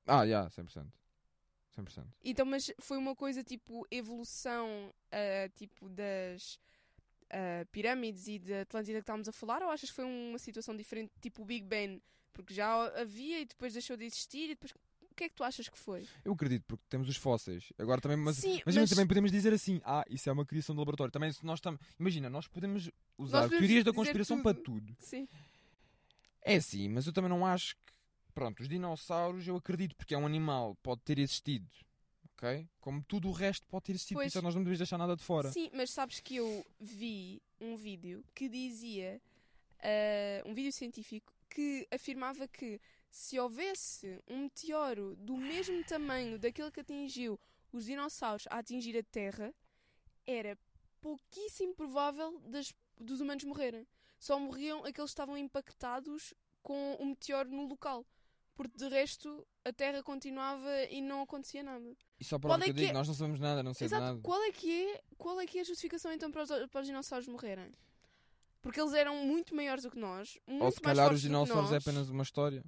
Ah, 0.05 0.27
já, 0.27 0.47
100%. 0.49 0.85
100%. 1.77 2.05
Então, 2.23 2.45
mas 2.45 2.71
foi 2.79 2.97
uma 2.97 3.15
coisa 3.15 3.43
tipo 3.43 3.85
evolução, 3.91 4.93
ah, 5.11 5.49
tipo 5.55 5.87
das 5.89 6.59
ah, 7.29 7.65
pirâmides 7.71 8.27
e 8.27 8.39
da 8.39 8.61
Atlântida 8.61 8.97
que 8.97 9.03
estávamos 9.03 9.29
a 9.29 9.31
falar, 9.31 9.61
ou 9.61 9.69
achas 9.69 9.89
que 9.89 9.95
foi 9.95 10.05
uma 10.05 10.39
situação 10.39 10.75
diferente, 10.75 11.13
tipo 11.21 11.43
o 11.43 11.45
Big 11.45 11.65
Bang? 11.67 12.01
Porque 12.35 12.53
já 12.53 12.85
havia 12.99 13.39
e 13.41 13.45
depois 13.45 13.73
deixou 13.73 13.95
de 13.97 14.03
existir 14.05 14.45
e 14.45 14.49
depois. 14.49 14.71
O 15.09 15.15
que 15.15 15.23
é 15.23 15.29
que 15.29 15.35
tu 15.35 15.45
achas 15.45 15.69
que 15.69 15.77
foi? 15.77 16.05
Eu 16.25 16.33
acredito, 16.33 16.65
porque 16.67 16.83
temos 16.89 17.07
os 17.07 17.15
fósseis. 17.15 17.71
Agora 17.79 18.01
também, 18.01 18.17
mas, 18.17 18.35
Sim, 18.35 18.61
mas, 18.65 18.75
mas- 18.75 18.89
também 18.89 19.07
podemos 19.07 19.31
dizer 19.31 19.53
assim: 19.53 19.79
ah, 19.85 20.03
isso 20.09 20.29
é 20.29 20.31
uma 20.33 20.45
criação 20.45 20.75
de 20.75 20.79
laboratório. 20.79 21.09
Também, 21.11 21.31
se 21.31 21.45
nós 21.45 21.59
estamos. 21.59 21.79
Imagina, 21.97 22.29
nós 22.29 22.47
podemos 22.47 22.91
usar 23.17 23.43
podemos 23.43 23.59
teorias 23.65 23.83
da 23.85 23.93
conspiração 23.93 24.37
tudo. 24.37 24.43
para 24.43 24.61
tudo. 24.61 24.95
Sim. 24.99 25.25
É 26.41 26.59
sim, 26.59 26.89
mas 26.89 27.07
eu 27.07 27.13
também 27.13 27.29
não 27.29 27.45
acho 27.45 27.75
que. 27.77 27.93
Pronto, 28.33 28.59
os 28.61 28.67
dinossauros 28.67 29.47
eu 29.47 29.55
acredito, 29.55 29.95
porque 29.95 30.13
é 30.13 30.17
um 30.17 30.25
animal, 30.25 30.75
pode 30.83 30.99
ter 31.01 31.17
existido. 31.17 31.65
Ok? 32.33 32.67
Como 32.81 33.01
tudo 33.01 33.29
o 33.29 33.31
resto 33.31 33.65
pode 33.67 33.85
ter 33.85 33.93
existido, 33.93 34.17
por 34.17 34.23
Pois. 34.23 34.31
isso 34.33 34.37
é 34.39 34.41
nós 34.41 34.53
não 34.53 34.61
devemos 34.61 34.79
deixar 34.79 34.97
nada 34.97 35.15
de 35.15 35.23
fora. 35.23 35.49
Sim, 35.53 35.69
mas 35.73 35.89
sabes 35.91 36.19
que 36.19 36.35
eu 36.35 36.65
vi 36.77 37.41
um 37.61 37.77
vídeo 37.77 38.25
que 38.35 38.49
dizia, 38.49 39.21
ah, 39.79 40.43
um 40.45 40.53
vídeo 40.53 40.73
científico, 40.73 41.31
que 41.55 41.87
afirmava 41.89 42.47
que 42.49 42.81
se 43.09 43.39
houvesse 43.39 44.21
um 44.27 44.43
meteoro 44.43 45.15
do 45.15 45.37
mesmo 45.37 45.81
tamanho 45.85 46.37
daquele 46.37 46.69
que 46.69 46.81
atingiu 46.81 47.39
os 47.71 47.85
dinossauros 47.85 48.45
a 48.49 48.57
atingir 48.59 48.97
a 48.97 49.03
Terra, 49.03 49.53
era 50.27 50.57
pouquíssimo 50.99 51.73
provável 51.73 52.39
das- 52.41 52.73
dos 52.99 53.21
humanos 53.21 53.43
morrerem. 53.45 53.87
Só 54.19 54.37
morriam 54.37 54.79
aqueles 54.79 55.11
que 55.11 55.15
estavam 55.15 55.37
impactados 55.37 56.33
com 56.61 56.95
o 56.95 57.05
meteoro 57.05 57.49
no 57.49 57.65
local. 57.67 58.05
Porque 58.55 58.77
de 58.77 58.87
resto 58.89 59.45
a 59.65 59.71
Terra 59.71 60.01
continuava 60.03 60.69
e 60.89 61.01
não 61.01 61.21
acontecia 61.21 61.61
nada. 61.63 61.95
E 62.19 62.23
só 62.23 62.39
para 62.39 62.51
o 62.51 62.53
é 62.55 62.63
que 62.63 62.69
eu 62.69 62.73
digo, 62.73 62.89
é- 62.89 62.93
nós 62.93 63.07
não 63.07 63.13
sabemos 63.13 63.39
nada, 63.39 63.61
não 63.63 63.73
sei 63.73 63.85
Exato. 63.85 64.01
nada. 64.03 64.21
Qual 64.21 64.41
é 64.43 64.51
que 64.51 64.71
é, 64.91 65.03
qual 65.17 65.39
é 65.39 65.45
que 65.45 65.57
é 65.57 65.61
a 65.61 65.65
justificação 65.65 66.11
então 66.11 66.31
para 66.31 66.43
os, 66.43 66.49
para 66.69 66.81
os 66.81 66.87
dinossauros 66.87 67.27
morrerem? 67.27 67.71
Porque 68.65 68.81
eles 68.81 68.93
eram 68.95 69.23
muito 69.23 69.55
maiores 69.55 69.83
do 69.83 69.91
que 69.91 69.99
nós, 69.99 70.39
muito 70.47 70.63
Ou 70.65 70.71
se 70.71 70.81
mais 70.81 70.97
calhar 70.97 71.13
os 71.13 71.21
dinossauros 71.21 71.71
é 71.71 71.77
apenas 71.77 72.09
uma 72.09 72.23
história. 72.23 72.63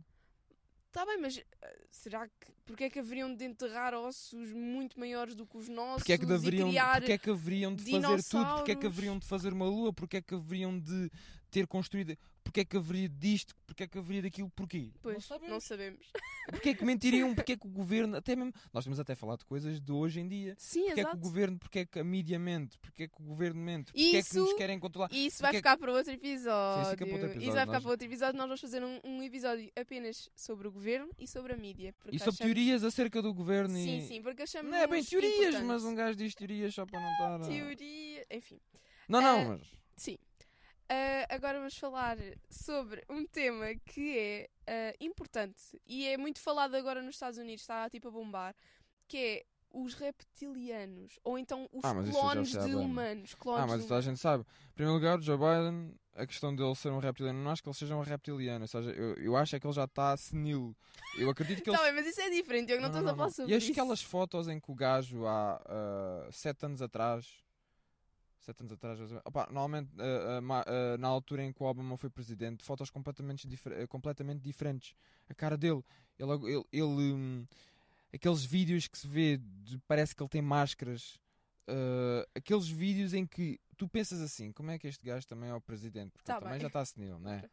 Tá 0.92 1.04
bem, 1.04 1.18
mas 1.20 1.40
eh, 1.40 1.86
será 1.90 2.28
que 2.28 2.52
porque 2.68 2.84
é 2.84 2.90
que 2.92 3.00
haveriam 3.00 3.34
de 3.34 3.44
enterrar 3.44 3.96
ossos 3.96 4.54
muito 4.54 5.00
maiores 5.00 5.34
do 5.34 5.44
que 5.44 5.58
os 5.58 5.68
nossos 5.68 6.04
Porque 6.04 6.14
é 6.14 6.18
que 6.20 6.26
deveriam, 6.28 6.70
porque 6.70 7.14
é 7.14 7.18
que 7.18 7.30
haveriam 7.32 7.74
de 7.74 7.84
fazer 7.84 8.24
tudo? 8.30 8.56
Porque 8.58 8.72
é 8.74 8.76
que 8.76 8.86
haveriam 8.86 9.18
de 9.18 9.26
fazer 9.26 9.54
uma 9.54 9.66
lua? 9.66 9.92
Porque 9.92 10.18
é 10.18 10.22
que 10.22 10.36
haveriam 10.36 10.78
de 10.78 11.10
ter 11.50 11.66
construído? 11.68 12.18
Porque 12.44 12.62
é 12.62 12.66
que 12.66 12.78
haveria 12.78 13.10
disto? 13.10 13.54
Porque 13.66 13.84
é 13.84 13.88
que 13.88 13.98
haveria 13.98 14.22
daquilo? 14.22 14.50
Porquê? 14.52 14.90
não 14.94 15.02
Pois, 15.02 15.26
sabemos. 15.26 15.50
não 15.52 15.60
sabemos. 15.60 16.08
Porque 16.50 16.70
é 16.70 16.74
que 16.74 16.86
mentiriam? 16.86 17.36
Porque 17.36 17.52
é 17.54 17.58
que 17.58 17.68
o 17.68 17.70
governo, 17.70 18.16
até 18.16 18.36
mesmo, 18.38 18.54
nós 18.72 18.86
temos 18.86 19.00
até 19.02 19.16
falado 19.16 19.40
de 19.40 19.46
coisas 19.46 19.82
de 19.82 19.92
hoje 19.92 20.22
em 20.22 20.28
dia. 20.30 20.56
Sim, 20.58 20.86
Porque 20.86 20.92
é 20.92 20.94
que 20.94 21.00
exato. 21.02 21.18
o 21.18 21.20
governo, 21.20 21.60
porque 21.60 21.80
é 21.80 21.86
que 21.86 22.00
a 22.00 22.04
mídia 22.06 22.40
mente? 22.40 22.78
Porque 22.80 23.04
é 23.04 23.08
que 23.10 23.22
o 23.22 23.26
governo 23.26 23.60
mente? 23.62 23.92
Porque 23.92 24.00
é 24.16 24.24
que 24.24 24.36
nos 24.36 24.48
Isso- 24.48 24.56
querem 24.58 24.80
controlar? 24.80 25.10
Isso 25.12 25.42
vai 25.42 25.52
é- 25.52 25.58
ficar 25.58 25.78
para 25.78 25.92
outro 25.92 26.14
episódio. 26.14 26.86
Sim, 26.86 26.92
fica 26.92 27.06
para 27.06 27.14
outro 27.16 27.28
Isso 27.28 27.38
episódio, 27.38 27.54
vai 27.54 27.62
ficar 27.66 27.74
nós- 27.74 27.84
para 27.84 27.92
outro 27.92 28.08
episódio. 28.08 28.38
Nós 28.38 28.48
vamos 28.48 28.62
fazer 28.62 28.84
um, 28.84 29.00
um 29.04 29.24
episódio 29.24 29.72
apenas 29.76 30.30
sobre 30.36 30.68
o 30.70 30.72
governo 30.72 31.10
e 31.20 31.28
sobre 31.28 31.54
a 31.54 31.58
mídia. 31.58 31.90
E 31.90 31.94
sobre 31.94 32.16
achamos- 32.16 32.38
teorias 32.38 32.84
acerca 32.86 33.22
do 33.22 33.34
governo 33.34 33.76
Sim, 33.76 33.98
e... 33.98 34.08
sim, 34.08 34.22
porque 34.22 34.44
achamos. 34.44 34.72
Não 34.72 34.78
é 34.78 34.88
bem 34.88 35.04
teorias, 35.04 35.34
importante. 35.38 35.64
mas 35.66 35.84
um 35.84 35.94
gajo 35.94 36.16
diz 36.18 36.34
teorias 36.34 36.74
só 36.74 36.86
para 36.86 37.00
não 37.02 37.12
estar... 37.12 37.36
a- 37.36 37.48
Teoria. 37.48 38.26
Enfim. 38.32 38.60
Não, 39.10 39.22
não, 39.22 39.42
Ah, 39.42 39.46
mas... 39.58 39.68
Sim. 39.98 40.18
Ah, 40.90 41.26
agora 41.30 41.58
vamos 41.58 41.78
falar 41.78 42.18
sobre 42.50 43.04
um 43.10 43.26
tema 43.26 43.76
que 43.86 44.18
é 44.18 44.50
ah, 44.68 44.96
importante 45.02 45.80
e 45.86 46.08
é 46.08 46.18
muito 46.18 46.40
falado 46.40 46.76
agora 46.76 47.02
nos 47.02 47.16
Estados 47.16 47.38
Unidos, 47.38 47.62
está 47.62 47.90
tipo 47.90 48.08
a 48.08 48.12
bombar, 48.12 48.56
que 49.08 49.18
é 49.18 49.46
os 49.70 49.94
reptilianos, 49.96 51.20
ou 51.24 51.38
então 51.38 51.70
os 51.74 51.84
Ah, 51.84 51.94
isso 52.02 52.12
clones 52.12 52.52
de 52.52 52.58
bem. 52.60 52.76
humanos. 52.76 53.34
Clones 53.36 53.64
Ah, 53.64 53.68
mas 53.68 53.80
isso 53.80 53.88
toda 53.88 54.00
a 54.00 54.02
gente 54.04 54.20
sabe. 54.20 54.44
Em 54.44 54.74
primeiro 54.74 54.96
lugar, 54.96 55.22
Joe 55.22 55.38
Biden, 55.38 55.94
a 56.16 56.26
questão 56.26 56.56
dele 56.56 56.74
ser 56.74 56.90
um 56.90 57.00
reptiliano, 57.00 57.44
não 57.44 57.52
acho 57.52 57.62
que 57.62 57.68
ele 57.70 57.76
seja 57.76 57.96
um 57.96 58.02
reptiliano. 58.02 58.64
Ou 58.64 58.68
seja, 58.68 58.90
eu, 58.92 59.16
eu 59.16 59.36
acho 59.36 59.56
é 59.56 59.60
que 59.60 59.68
ele 59.68 59.74
já 59.74 59.84
está 59.84 60.16
senil. 60.16 60.76
Eu 61.18 61.30
acredito 61.30 61.62
que 61.62 61.70
ele. 61.70 61.78
Tá 61.78 61.84
bem, 61.84 61.94
mas 61.94 62.08
isso 62.08 62.22
é 62.22 62.30
diferente, 62.30 62.72
eu 62.72 62.80
não 62.80 62.88
estou 62.88 63.02
a 63.08 63.16
falar 63.16 63.30
sobre 63.30 63.54
E 63.54 63.58
isso. 63.58 63.72
aquelas 63.72 64.02
fotos 64.02 64.48
em 64.48 64.58
que 64.60 64.72
o 64.72 64.76
gajo 64.76 65.26
há 65.28 65.62
ah, 65.66 66.30
sete 66.32 66.66
anos 66.66 66.82
atrás, 66.82 67.28
sete 68.48 68.62
anos 68.62 68.72
atrás. 68.74 69.00
Opa, 69.26 69.46
normalmente, 69.48 69.92
ah, 70.00 70.42
ma- 70.42 70.64
ah, 70.66 70.98
na 70.98 71.08
altura 71.08 71.44
em 71.44 71.52
que 71.52 71.62
o 71.62 71.66
Obama 71.66 71.98
foi 71.98 72.10
presidente, 72.10 72.64
fotos 72.64 72.90
completamente, 72.90 73.46
difer- 73.48 73.74
eh, 73.74 73.88
completamente 73.88 74.42
diferentes. 74.42 74.96
A 75.30 75.34
cara 75.34 75.58
dele, 75.58 75.84
ele, 76.18 76.32
ele, 76.32 76.64
ele, 76.72 77.14
hum, 77.14 77.46
aqueles 78.14 78.46
vídeos 78.46 78.88
que 78.88 78.98
se 78.98 79.08
vê, 79.08 79.38
de- 79.38 79.78
parece 79.88 80.16
que 80.16 80.24
ele 80.24 80.30
tem 80.30 80.42
máscaras. 80.42 81.20
ah, 81.68 82.26
aqueles 82.36 82.70
vídeos 82.70 83.14
em 83.14 83.26
que 83.26 83.60
tu 83.76 83.88
pensas 83.90 84.22
assim: 84.22 84.52
como 84.54 84.72
é 84.72 84.80
que 84.80 84.88
este 84.88 85.06
gajo 85.06 85.28
também 85.28 85.50
é 85.50 85.54
o 85.54 85.60
presidente? 85.62 86.12
Porque 86.12 86.26
Tá 86.26 86.36
ele 86.36 86.42
também 86.44 86.60
já 86.62 86.68
está 86.68 86.86
senil, 86.86 87.20
não 87.20 87.32
é? 87.32 87.44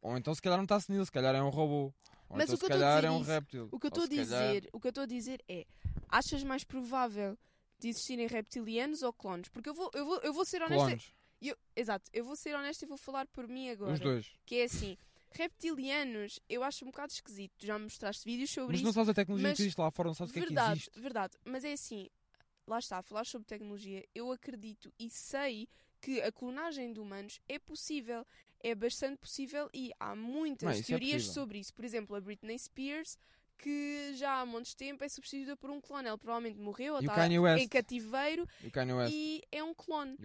Ou 0.00 0.16
então, 0.16 0.32
se 0.34 0.40
calhar, 0.40 0.56
não 0.56 0.64
está 0.64 0.78
senil, 0.80 1.04
se 1.04 1.10
calhar 1.12 1.34
é 1.34 1.42
um 1.42 1.50
robô. 1.50 1.92
Ou 2.28 2.36
Mas 2.36 2.44
então, 2.44 2.54
o 2.54 2.58
que 2.58 2.66
se 2.66 2.72
eu 2.72 2.78
calhar 2.78 2.96
dizer 2.96 3.06
é 3.08 3.10
um 3.10 3.20
isso- 3.20 3.30
réptil. 3.30 3.68
O 3.72 3.78
que 3.80 3.86
eu 3.88 3.90
Ou 3.92 3.98
estou 3.98 4.04
a 4.04 4.06
se 4.06 4.30
calhar- 4.30 4.52
dizer, 4.54 4.70
o 4.72 4.80
que 4.80 4.86
eu 4.86 4.88
estou 4.90 5.02
a 5.02 5.06
dizer 5.06 5.44
é, 5.48 5.66
achas 6.08 6.44
mais 6.44 6.62
provável 6.62 7.36
de 7.80 7.88
existirem 7.88 8.26
reptilianos 8.26 9.02
ou 9.02 9.12
clones? 9.12 9.48
Porque 9.48 9.68
eu 9.68 9.74
vou, 9.74 9.90
eu 9.94 10.04
vou, 10.04 10.18
eu 10.20 10.32
vou 10.32 10.44
ser 10.44 10.62
honesta. 10.62 10.84
Clones, 10.86 11.12
eu- 11.42 11.56
exato, 11.74 12.10
eu 12.12 12.24
vou 12.24 12.36
ser 12.36 12.54
honesta 12.54 12.84
e 12.84 12.88
vou 12.88 12.98
falar 12.98 13.26
por 13.28 13.48
mim 13.48 13.70
agora. 13.70 13.92
os 13.94 14.00
dois. 14.00 14.30
Que 14.46 14.56
é 14.56 14.64
assim, 14.64 14.96
reptilianos, 15.50 16.38
eu 16.48 16.62
acho 16.62 16.84
um 16.84 16.88
bocado 16.90 17.12
esquisito. 17.12 17.52
Tu 17.58 17.66
já 17.66 17.78
me 17.78 17.84
mostraste 17.84 18.24
vídeos 18.24 18.50
sobre 18.50 18.68
Mas 18.72 18.76
isso. 18.76 18.84
não 18.86 18.92
sabes 18.92 19.08
a 19.08 19.14
tecnologia 19.14 19.48
mas- 19.48 19.56
que 19.56 19.62
existe 19.62 19.78
lá 19.78 19.90
fora, 19.90 20.08
não 20.08 20.14
sabes 20.14 20.30
o 20.30 20.34
que 20.34 20.38
é 20.40 20.42
que 20.42 20.48
verdade, 20.48 20.72
existe. 20.80 21.00
verdade. 21.00 21.36
Mas 21.44 21.64
é 21.64 21.72
assim, 21.72 22.08
lá 22.66 22.78
está, 22.78 23.02
falar 23.02 23.24
sobre 23.26 23.46
tecnologia, 23.48 24.04
eu 24.14 24.30
acredito 24.32 24.92
e 24.98 25.10
sei 25.10 25.68
que 26.00 26.20
a 26.22 26.30
clonagem 26.32 26.92
de 26.92 27.00
humanos 27.00 27.40
é 27.48 27.58
possível. 27.58 28.24
É 28.62 28.74
bastante 28.74 29.16
possível 29.18 29.70
e 29.72 29.90
há 29.98 30.14
muitas 30.14 30.68
Não, 30.74 30.78
é 30.78 30.82
teorias 30.82 31.22
possível. 31.22 31.34
sobre 31.42 31.58
isso. 31.60 31.72
Por 31.72 31.82
exemplo, 31.84 32.14
a 32.14 32.20
Britney 32.20 32.58
Spears, 32.58 33.16
que 33.60 34.12
já 34.14 34.40
há 34.40 34.46
montes 34.46 34.70
de 34.72 34.76
tempo 34.76 35.04
é 35.04 35.08
substituída 35.08 35.56
por 35.56 35.70
um 35.70 35.80
clone. 35.80 36.08
Ela 36.08 36.18
provavelmente 36.18 36.58
morreu 36.58 36.94
ou 36.94 37.00
o 37.00 37.02
está 37.02 37.14
em 37.62 37.68
cativeiro 37.68 38.46
E 39.12 39.42
é 39.52 39.62
um 39.62 39.74
clone. 39.74 40.16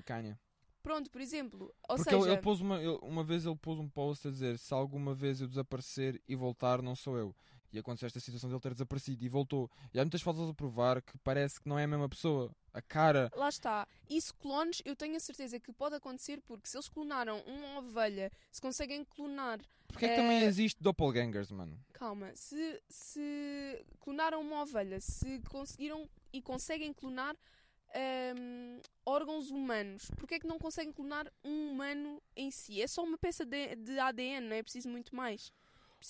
Pronto, 0.82 1.10
por 1.10 1.20
exemplo. 1.20 1.74
Ou 1.90 1.96
Porque 1.96 2.12
seja, 2.12 2.16
ele, 2.24 2.34
ele 2.34 2.42
pôs 2.42 2.62
uma, 2.62 2.80
ele- 2.80 3.00
uma 3.02 3.24
vez 3.24 3.46
ele 3.46 3.56
pôs 3.56 3.80
um 3.80 3.90
post 3.90 4.28
a 4.28 4.32
dizer 4.32 4.60
se 4.60 4.72
alguma 4.74 5.16
vez 5.16 5.42
eu 5.42 5.48
desaparecer 5.48 6.22
e 6.28 6.36
voltar, 6.36 6.82
não 6.82 6.96
sou 6.96 7.18
eu. 7.18 7.36
E 7.76 7.80
aconteceu 7.80 8.08
esta 8.08 8.20
situação 8.20 8.50
de 8.50 8.56
ele 8.56 8.62
ter 8.62 8.74
desaparecido 8.74 9.24
e 9.24 9.30
voltou. 9.30 9.70
E 9.94 10.00
há 10.00 10.04
muitas 10.04 10.22
fotos 10.22 10.50
a 10.50 10.54
provar 10.54 11.02
que 11.02 11.18
parece 11.20 11.60
que 11.60 11.68
não 11.68 11.78
é 11.78 11.84
a 11.84 11.88
mesma 11.88 12.08
pessoa. 12.10 12.52
A 12.74 12.82
cara. 12.82 13.32
Lá 13.36 13.50
está. 13.50 13.88
Isso 14.10 14.34
clones, 14.36 14.82
eu 14.86 14.96
tenho 14.96 15.16
a 15.16 15.20
certeza 15.20 15.60
que 15.60 15.72
pode 15.72 15.96
acontecer 15.96 16.42
porque 16.42 16.68
se 16.68 16.76
eles 16.78 16.90
clonaram 16.90 17.40
uma 17.42 17.80
ovelha, 17.80 18.32
se 18.52 18.62
conseguem 18.62 19.04
clonar 19.06 19.60
Porquê 19.88 20.06
é 20.06 20.10
que 20.10 20.16
também 20.16 20.42
Eh, 20.42 20.46
existe 20.46 20.82
doppelgangers, 20.84 21.52
mano? 21.52 21.80
Calma, 21.94 22.32
se, 22.36 22.82
se 22.90 23.86
clonaram 24.00 24.42
uma 24.42 24.62
ovelha, 24.64 25.00
se 25.00 25.40
conseguiram 25.50 26.10
e 26.34 26.42
conseguem 26.42 26.92
clonar 26.92 27.34
hum, 28.38 28.82
órgãos 29.06 29.52
humanos, 29.52 30.12
porquê 30.18 30.36
é 30.36 30.40
que 30.40 30.48
não 30.48 30.60
conseguem 30.60 30.92
clonar 30.92 31.32
um 31.44 31.72
humano 31.72 32.22
em 32.36 32.52
si? 32.52 32.82
É 32.82 32.88
só 32.88 33.04
uma 33.04 33.18
peça 33.18 33.46
de, 33.46 33.76
de 33.78 33.98
ADN, 33.98 34.48
não 34.50 34.56
é 34.56 34.64
preciso 34.64 34.90
muito 34.90 35.16
mais. 35.16 35.54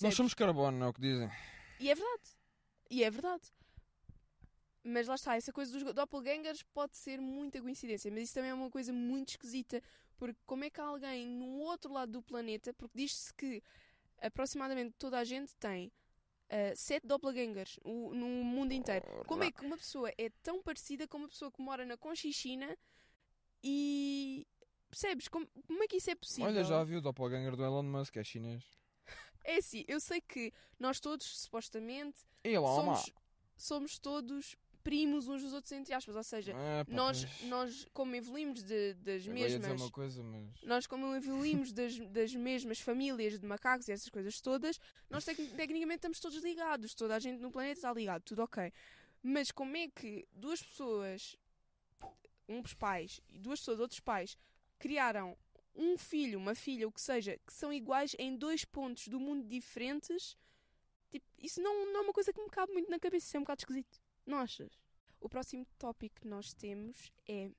Percebes? 0.00 0.16
somos 0.16 0.34
carbono, 0.34 0.76
não 0.78 0.86
é 0.86 0.90
o 0.90 0.92
que 0.92 1.00
dizem. 1.00 1.30
E 1.80 1.90
é 1.90 1.94
verdade. 1.94 2.30
E 2.90 3.02
é 3.04 3.10
verdade. 3.10 3.52
Mas 4.82 5.08
lá 5.08 5.16
está, 5.16 5.34
essa 5.36 5.52
coisa 5.52 5.72
dos 5.72 5.92
doppelgangers 5.94 6.62
pode 6.62 6.96
ser 6.96 7.20
muita 7.20 7.60
coincidência, 7.60 8.10
mas 8.10 8.24
isso 8.24 8.34
também 8.34 8.50
é 8.50 8.54
uma 8.54 8.70
coisa 8.70 8.92
muito 8.92 9.30
esquisita, 9.30 9.82
porque 10.16 10.38
como 10.46 10.62
é 10.64 10.70
que 10.70 10.80
alguém 10.80 11.26
no 11.26 11.58
outro 11.58 11.92
lado 11.92 12.12
do 12.12 12.22
planeta, 12.22 12.72
porque 12.72 12.96
diz-se 12.96 13.34
que 13.34 13.60
aproximadamente 14.22 14.94
toda 14.96 15.18
a 15.18 15.24
gente 15.24 15.54
tem 15.56 15.90
ah, 16.48 16.72
sete 16.76 17.04
doppelgangers 17.04 17.80
o- 17.84 18.14
no 18.14 18.26
mundo 18.44 18.70
inteiro. 18.72 19.04
Como 19.26 19.42
é 19.42 19.50
que 19.50 19.64
uma 19.66 19.76
pessoa 19.76 20.08
é 20.16 20.30
tão 20.44 20.62
parecida 20.62 21.08
com 21.08 21.18
uma 21.18 21.28
pessoa 21.28 21.50
que 21.50 21.60
mora 21.60 21.84
na 21.84 21.96
Conchichina 21.96 22.78
e. 23.62 24.46
Percebes? 24.88 25.26
Como, 25.26 25.48
como 25.66 25.82
é 25.82 25.88
que 25.88 25.96
isso 25.96 26.10
é 26.10 26.14
possível? 26.14 26.46
Olha, 26.48 26.62
já 26.62 26.84
viu 26.84 26.98
o 26.98 27.02
doppelganger 27.02 27.56
do 27.56 27.64
Elon 27.64 27.82
Musk, 27.82 28.16
é 28.16 28.22
chinês. 28.24 28.64
É 29.48 29.56
assim, 29.58 29.84
eu 29.86 30.00
sei 30.00 30.20
que 30.20 30.52
nós 30.78 30.98
todos, 31.00 31.26
supostamente, 31.40 32.18
somos, 32.76 33.10
somos 33.56 33.98
todos 33.98 34.56
primos 34.82 35.26
uns 35.28 35.42
dos 35.42 35.52
outros, 35.52 35.72
entre 35.72 35.92
aspas. 35.94 36.14
Ou 36.16 36.22
seja, 36.24 36.52
É, 36.52 36.84
pá, 36.84 36.92
nós, 36.92 37.24
pois. 37.24 37.42
nós 37.48 37.86
como 37.92 38.14
evoluímos 38.14 38.62
de- 38.62 38.94
das 38.94 39.22
dizer 39.22 39.32
mesmas. 39.32 39.80
uma 39.80 39.90
coisa, 39.90 40.22
mas. 40.22 40.62
Nós, 40.62 40.86
como 40.86 41.14
evoluímos 41.14 41.72
das, 41.72 41.96
das 42.10 42.34
mesmas 42.34 42.80
famílias 42.80 43.38
de 43.38 43.46
macacos 43.46 43.88
e 43.88 43.92
essas 43.92 44.08
coisas 44.08 44.40
todas, 44.40 44.78
nós 45.10 45.24
tec- 45.24 45.36
tecnicamente 45.56 45.96
estamos 45.98 46.20
todos 46.20 46.42
ligados. 46.42 46.94
Toda 46.94 47.14
a 47.16 47.18
gente 47.18 47.40
no 47.40 47.50
planeta 47.50 47.78
está 47.78 47.92
ligado, 47.92 48.22
tudo 48.22 48.42
ok. 48.42 48.72
Mas 49.22 49.50
como 49.50 49.76
é 49.76 49.88
que 49.88 50.26
duas 50.32 50.62
pessoas, 50.62 51.36
uns 52.48 52.74
pais 52.74 53.20
e 53.28 53.38
duas 53.38 53.58
pessoas, 53.60 53.80
outros 53.80 53.98
pais, 54.00 54.36
criaram 54.78 55.36
um 55.76 55.96
filho, 55.98 56.38
uma 56.38 56.54
filha, 56.54 56.88
o 56.88 56.92
que 56.92 57.00
seja, 57.00 57.38
que 57.46 57.52
são 57.52 57.72
iguais 57.72 58.14
em 58.18 58.36
dois 58.36 58.64
pontos 58.64 59.08
do 59.08 59.20
mundo 59.20 59.46
diferentes? 59.46 60.36
Tipo, 61.10 61.26
isso 61.38 61.60
não, 61.60 61.92
não 61.92 62.00
é 62.00 62.02
uma 62.04 62.12
coisa 62.12 62.32
que 62.32 62.42
me 62.42 62.50
cabe 62.50 62.72
muito 62.72 62.90
na 62.90 62.98
cabeça, 62.98 63.26
isso 63.26 63.36
é 63.36 63.40
um 63.40 63.42
bocado 63.42 63.60
esquisito. 63.60 64.00
Não 64.24 64.38
achas? 64.38 64.78
O 65.20 65.28
próximo 65.28 65.66
tópico 65.78 66.20
que 66.20 66.28
nós 66.28 66.52
temos 66.52 67.12
é 67.28 67.50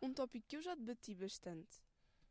um 0.00 0.12
tópico 0.12 0.46
que 0.46 0.56
eu 0.56 0.62
já 0.62 0.74
debati 0.74 1.14
bastante 1.14 1.82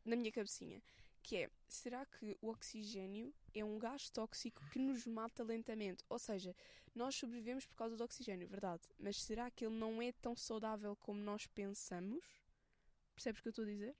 na 0.03 0.15
minha 0.15 0.31
cabecinha, 0.31 0.81
que 1.23 1.37
é, 1.37 1.49
será 1.67 2.05
que 2.05 2.37
o 2.41 2.49
oxigênio 2.49 3.33
é 3.53 3.65
um 3.65 3.79
gás 3.79 4.09
tóxico 4.09 4.61
que 4.69 4.77
nos 4.77 5.07
mata 5.07 5.43
lentamente? 5.43 6.03
Ou 6.07 6.19
seja, 6.19 6.55
nós 6.93 7.15
sobrevivemos 7.15 7.65
por 7.65 7.75
causa 7.75 7.97
do 7.97 8.03
oxigênio, 8.03 8.47
verdade, 8.47 8.87
mas 8.99 9.21
será 9.23 9.49
que 9.49 9.65
ele 9.65 9.75
não 9.75 10.01
é 10.01 10.11
tão 10.11 10.35
saudável 10.35 10.95
como 10.97 11.19
nós 11.19 11.47
pensamos? 11.47 12.23
Percebes 13.15 13.39
o 13.39 13.43
que 13.43 13.47
eu 13.47 13.51
estou 13.51 13.65
a 13.65 13.67
dizer? 13.67 13.95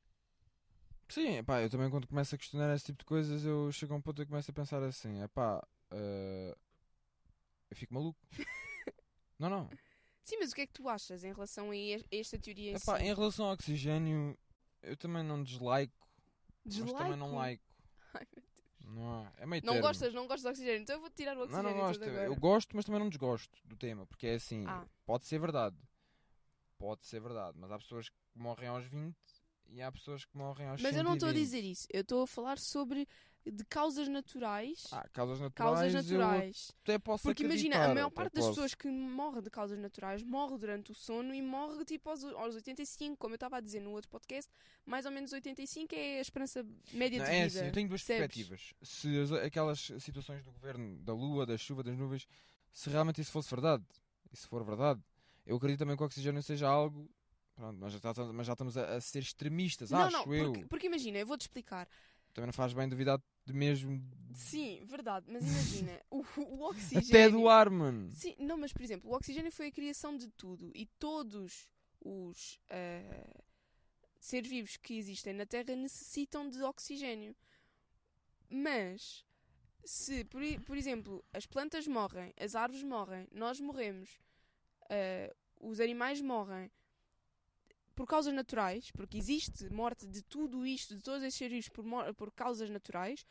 Sim, 1.08 1.44
pá, 1.44 1.62
eu 1.62 1.70
também 1.70 1.90
quando 1.90 2.08
começo 2.08 2.34
a 2.34 2.38
questionar 2.38 2.74
esse 2.76 2.86
tipo 2.86 3.00
de 3.00 3.06
coisas, 3.06 3.46
eu 3.46 3.72
chego 3.72 3.94
a 3.94 3.98
um 3.98 4.02
ponto 4.02 4.22
e 4.22 4.26
começo 4.26 4.50
a 4.50 4.54
pensar 4.54 4.82
assim, 4.84 5.22
é 5.22 5.28
pá, 5.28 5.66
eu 7.70 7.76
fico 7.76 7.94
maluco. 7.94 8.20
não, 9.40 9.50
não. 9.50 9.70
Sim, 10.24 10.38
mas 10.40 10.52
o 10.52 10.56
que 10.56 10.62
é 10.62 10.68
que 10.68 10.74
tu 10.74 10.90
achas 10.90 11.24
em 11.24 11.32
relação 11.34 11.70
a 11.72 11.76
es- 11.76 12.04
esta 12.12 12.40
teoria 12.40 12.72
em 12.72 12.76
Epá, 12.76 12.98
si? 12.98 13.04
em 13.06 13.14
relação 13.14 13.46
ao 13.46 13.54
oxigênio, 13.54 14.38
eu 14.82 14.98
também 14.98 15.24
não 15.24 15.44
dislike, 15.44 15.94
mas 16.66 16.94
também 16.94 17.16
não 17.18 17.36
like. 17.36 17.64
Ai, 18.14 18.26
meu 18.36 18.44
Deus. 18.44 18.96
Não, 18.96 19.32
é 19.38 19.46
meio 19.46 19.62
Não 19.64 19.74
termo. 19.74 19.88
gostas, 19.88 20.14
não 20.14 20.28
gostas 20.28 20.42
de 20.44 20.48
oxigênio, 20.50 20.82
então 20.82 20.96
eu 20.96 21.02
vou 21.02 21.10
tirar 21.12 21.34
o 21.38 21.40
Não, 21.40 21.44
oxigênio 21.46 21.70
não 21.72 21.78
gosto. 21.80 22.00
todo 22.00 22.10
agora. 22.10 22.26
Eu 22.26 22.36
gosto, 22.36 22.76
mas 22.76 22.86
também 22.86 23.00
não 23.00 23.10
desgosto 23.10 23.58
do 23.66 23.76
tema, 23.78 24.06
porque 24.08 24.26
é 24.28 24.36
assim, 24.36 24.66
Ah. 24.68 24.86
pode 25.06 25.26
ser 25.28 25.38
verdade. 25.40 25.78
Pode 26.78 27.06
ser 27.06 27.22
verdade, 27.22 27.58
mas 27.58 27.72
há 27.72 27.78
pessoas 27.78 28.10
que 28.10 28.16
morrem 28.36 28.68
aos 28.68 28.86
20 28.86 29.16
e 29.70 29.82
há 29.82 29.92
pessoas 29.92 30.26
que 30.26 30.38
morrem 30.38 30.68
aos 30.68 30.82
Mas 30.82 30.96
eu 30.96 31.04
não 31.04 31.14
estou 31.14 31.30
a 31.30 31.34
120. 31.34 31.44
dizer 31.46 31.64
isso, 31.68 31.88
eu 31.92 32.02
estou 32.02 32.24
a 32.24 32.28
falar 32.28 32.58
sobre 32.60 33.08
de 33.46 33.64
causas 33.66 34.08
naturais. 34.08 34.88
Ah, 34.92 35.08
causas 35.14 35.40
naturais. 35.40 35.80
causas 35.80 35.94
naturais. 35.94 36.72
até 36.82 36.98
posso 36.98 37.24
Porque 37.24 37.44
imagina, 37.44 37.86
a 37.86 37.94
maior 37.94 38.10
parte 38.10 38.34
das 38.34 38.44
posso. 38.46 38.56
pessoas 38.56 38.74
que 38.74 38.88
morre 38.90 39.40
de 39.42 39.52
causas 39.52 39.78
naturais 39.78 40.24
morre 40.24 40.58
durante 40.58 40.92
o 40.92 40.96
sono 40.96 41.32
e 41.32 41.44
morre 41.44 41.86
tipo 41.86 42.10
aos, 42.10 42.24
aos 42.24 42.56
85, 42.56 43.16
como 43.18 43.34
eu 43.34 43.36
estava 43.36 43.58
a 43.58 43.62
dizer 43.62 43.82
no 43.82 43.92
outro 43.92 44.10
podcast, 44.10 44.52
mais 44.84 45.06
ou 45.06 45.12
menos 45.12 45.32
85 45.32 45.94
é 45.94 46.18
a 46.18 46.22
esperança 46.22 46.66
média 46.92 47.20
Não, 47.20 47.26
de 47.26 47.32
é 47.32 47.48
vida. 47.48 47.60
assim, 47.60 47.68
eu 47.68 47.72
tenho 47.74 47.88
duas 47.88 48.02
percebes? 48.04 48.34
perspectivas. 48.36 48.74
Se 48.82 49.20
as- 49.20 49.32
aquelas 49.34 49.92
situações 50.00 50.44
do 50.44 50.52
governo, 50.52 50.98
da 51.04 51.14
lua, 51.14 51.46
da 51.46 51.56
chuva, 51.56 51.84
das 51.84 51.96
nuvens, 51.96 52.28
se 52.72 52.90
realmente 52.90 53.22
isso 53.22 53.32
fosse 53.32 53.50
verdade, 53.52 53.86
e 54.34 54.36
se 54.36 54.48
for 54.48 54.64
verdade, 54.66 55.02
eu 55.46 55.56
acredito 55.58 55.78
também 55.80 55.96
que 55.96 56.02
o 56.02 56.06
oxigênio 56.08 56.42
seja 56.42 56.68
algo. 56.68 57.08
Pronto, 57.56 57.78
mas 57.80 57.94
já, 57.94 58.00
tá- 58.00 58.34
mas 58.34 58.48
já 58.48 58.54
estamos 58.54 58.78
a, 58.78 58.96
a 58.96 59.02
ser 59.02 59.20
extremistas, 59.20 59.92
Não, 59.92 60.00
acho 60.00 60.12
não, 60.12 60.36
eu. 60.36 60.52
porque, 60.52 60.66
porque 60.68 60.88
imagina, 60.88 61.18
eu 61.18 61.26
vou-te 61.26 61.42
explicar. 61.42 61.88
Também 62.34 62.48
não 62.48 62.54
faz 62.54 62.74
bem 62.74 62.88
duvidar 62.88 63.20
de 63.46 63.54
mesmo. 63.54 64.02
Sim, 64.34 64.84
verdade, 64.86 65.26
mas 65.32 65.46
imagina, 65.46 66.02
o, 66.12 66.24
o 66.38 66.62
oxigênio. 66.64 67.08
Até 67.08 67.30
do 67.30 67.48
ar, 67.48 67.70
mano. 67.70 68.12
Sim, 68.12 68.36
não, 68.40 68.58
mas 68.58 68.74
por 68.74 68.82
exemplo, 68.82 69.10
o 69.10 69.16
oxigênio 69.16 69.52
foi 69.52 69.68
a 69.68 69.72
criação 69.72 70.18
de 70.18 70.28
tudo 70.30 70.72
e 70.76 70.86
todos 71.00 71.70
os 72.02 72.60
ah, 72.70 73.42
seres 74.20 74.50
vivos 74.50 74.78
que 74.78 74.98
existem 74.98 75.34
na 75.34 75.46
Terra 75.46 75.76
necessitam 75.76 76.50
de 76.50 76.62
oxigênio. 76.62 77.36
Mas 78.50 79.26
se, 79.86 80.24
por, 80.26 80.42
por 80.66 80.78
exemplo, 80.78 81.24
as 81.34 81.46
plantas 81.46 81.88
morrem, 81.88 82.34
as 82.40 82.56
árvores 82.56 82.84
morrem, 82.84 83.28
nós 83.32 83.60
morremos, 83.60 84.20
ah, 84.90 85.34
os 85.62 85.80
animais 85.80 86.22
morrem 86.22 86.70
por 87.96 88.06
causas 88.06 88.34
naturais, 88.34 88.92
porque 88.92 89.18
existe 89.18 89.72
morte 89.72 90.06
de 90.06 90.22
tudo 90.22 90.66
isto, 90.66 90.96
de 90.96 91.02
todos 91.02 91.24
estes 91.24 91.38
seres 91.38 91.70
por, 91.70 91.86
por 92.16 92.32
causas 92.32 92.70
naturais, 92.70 93.26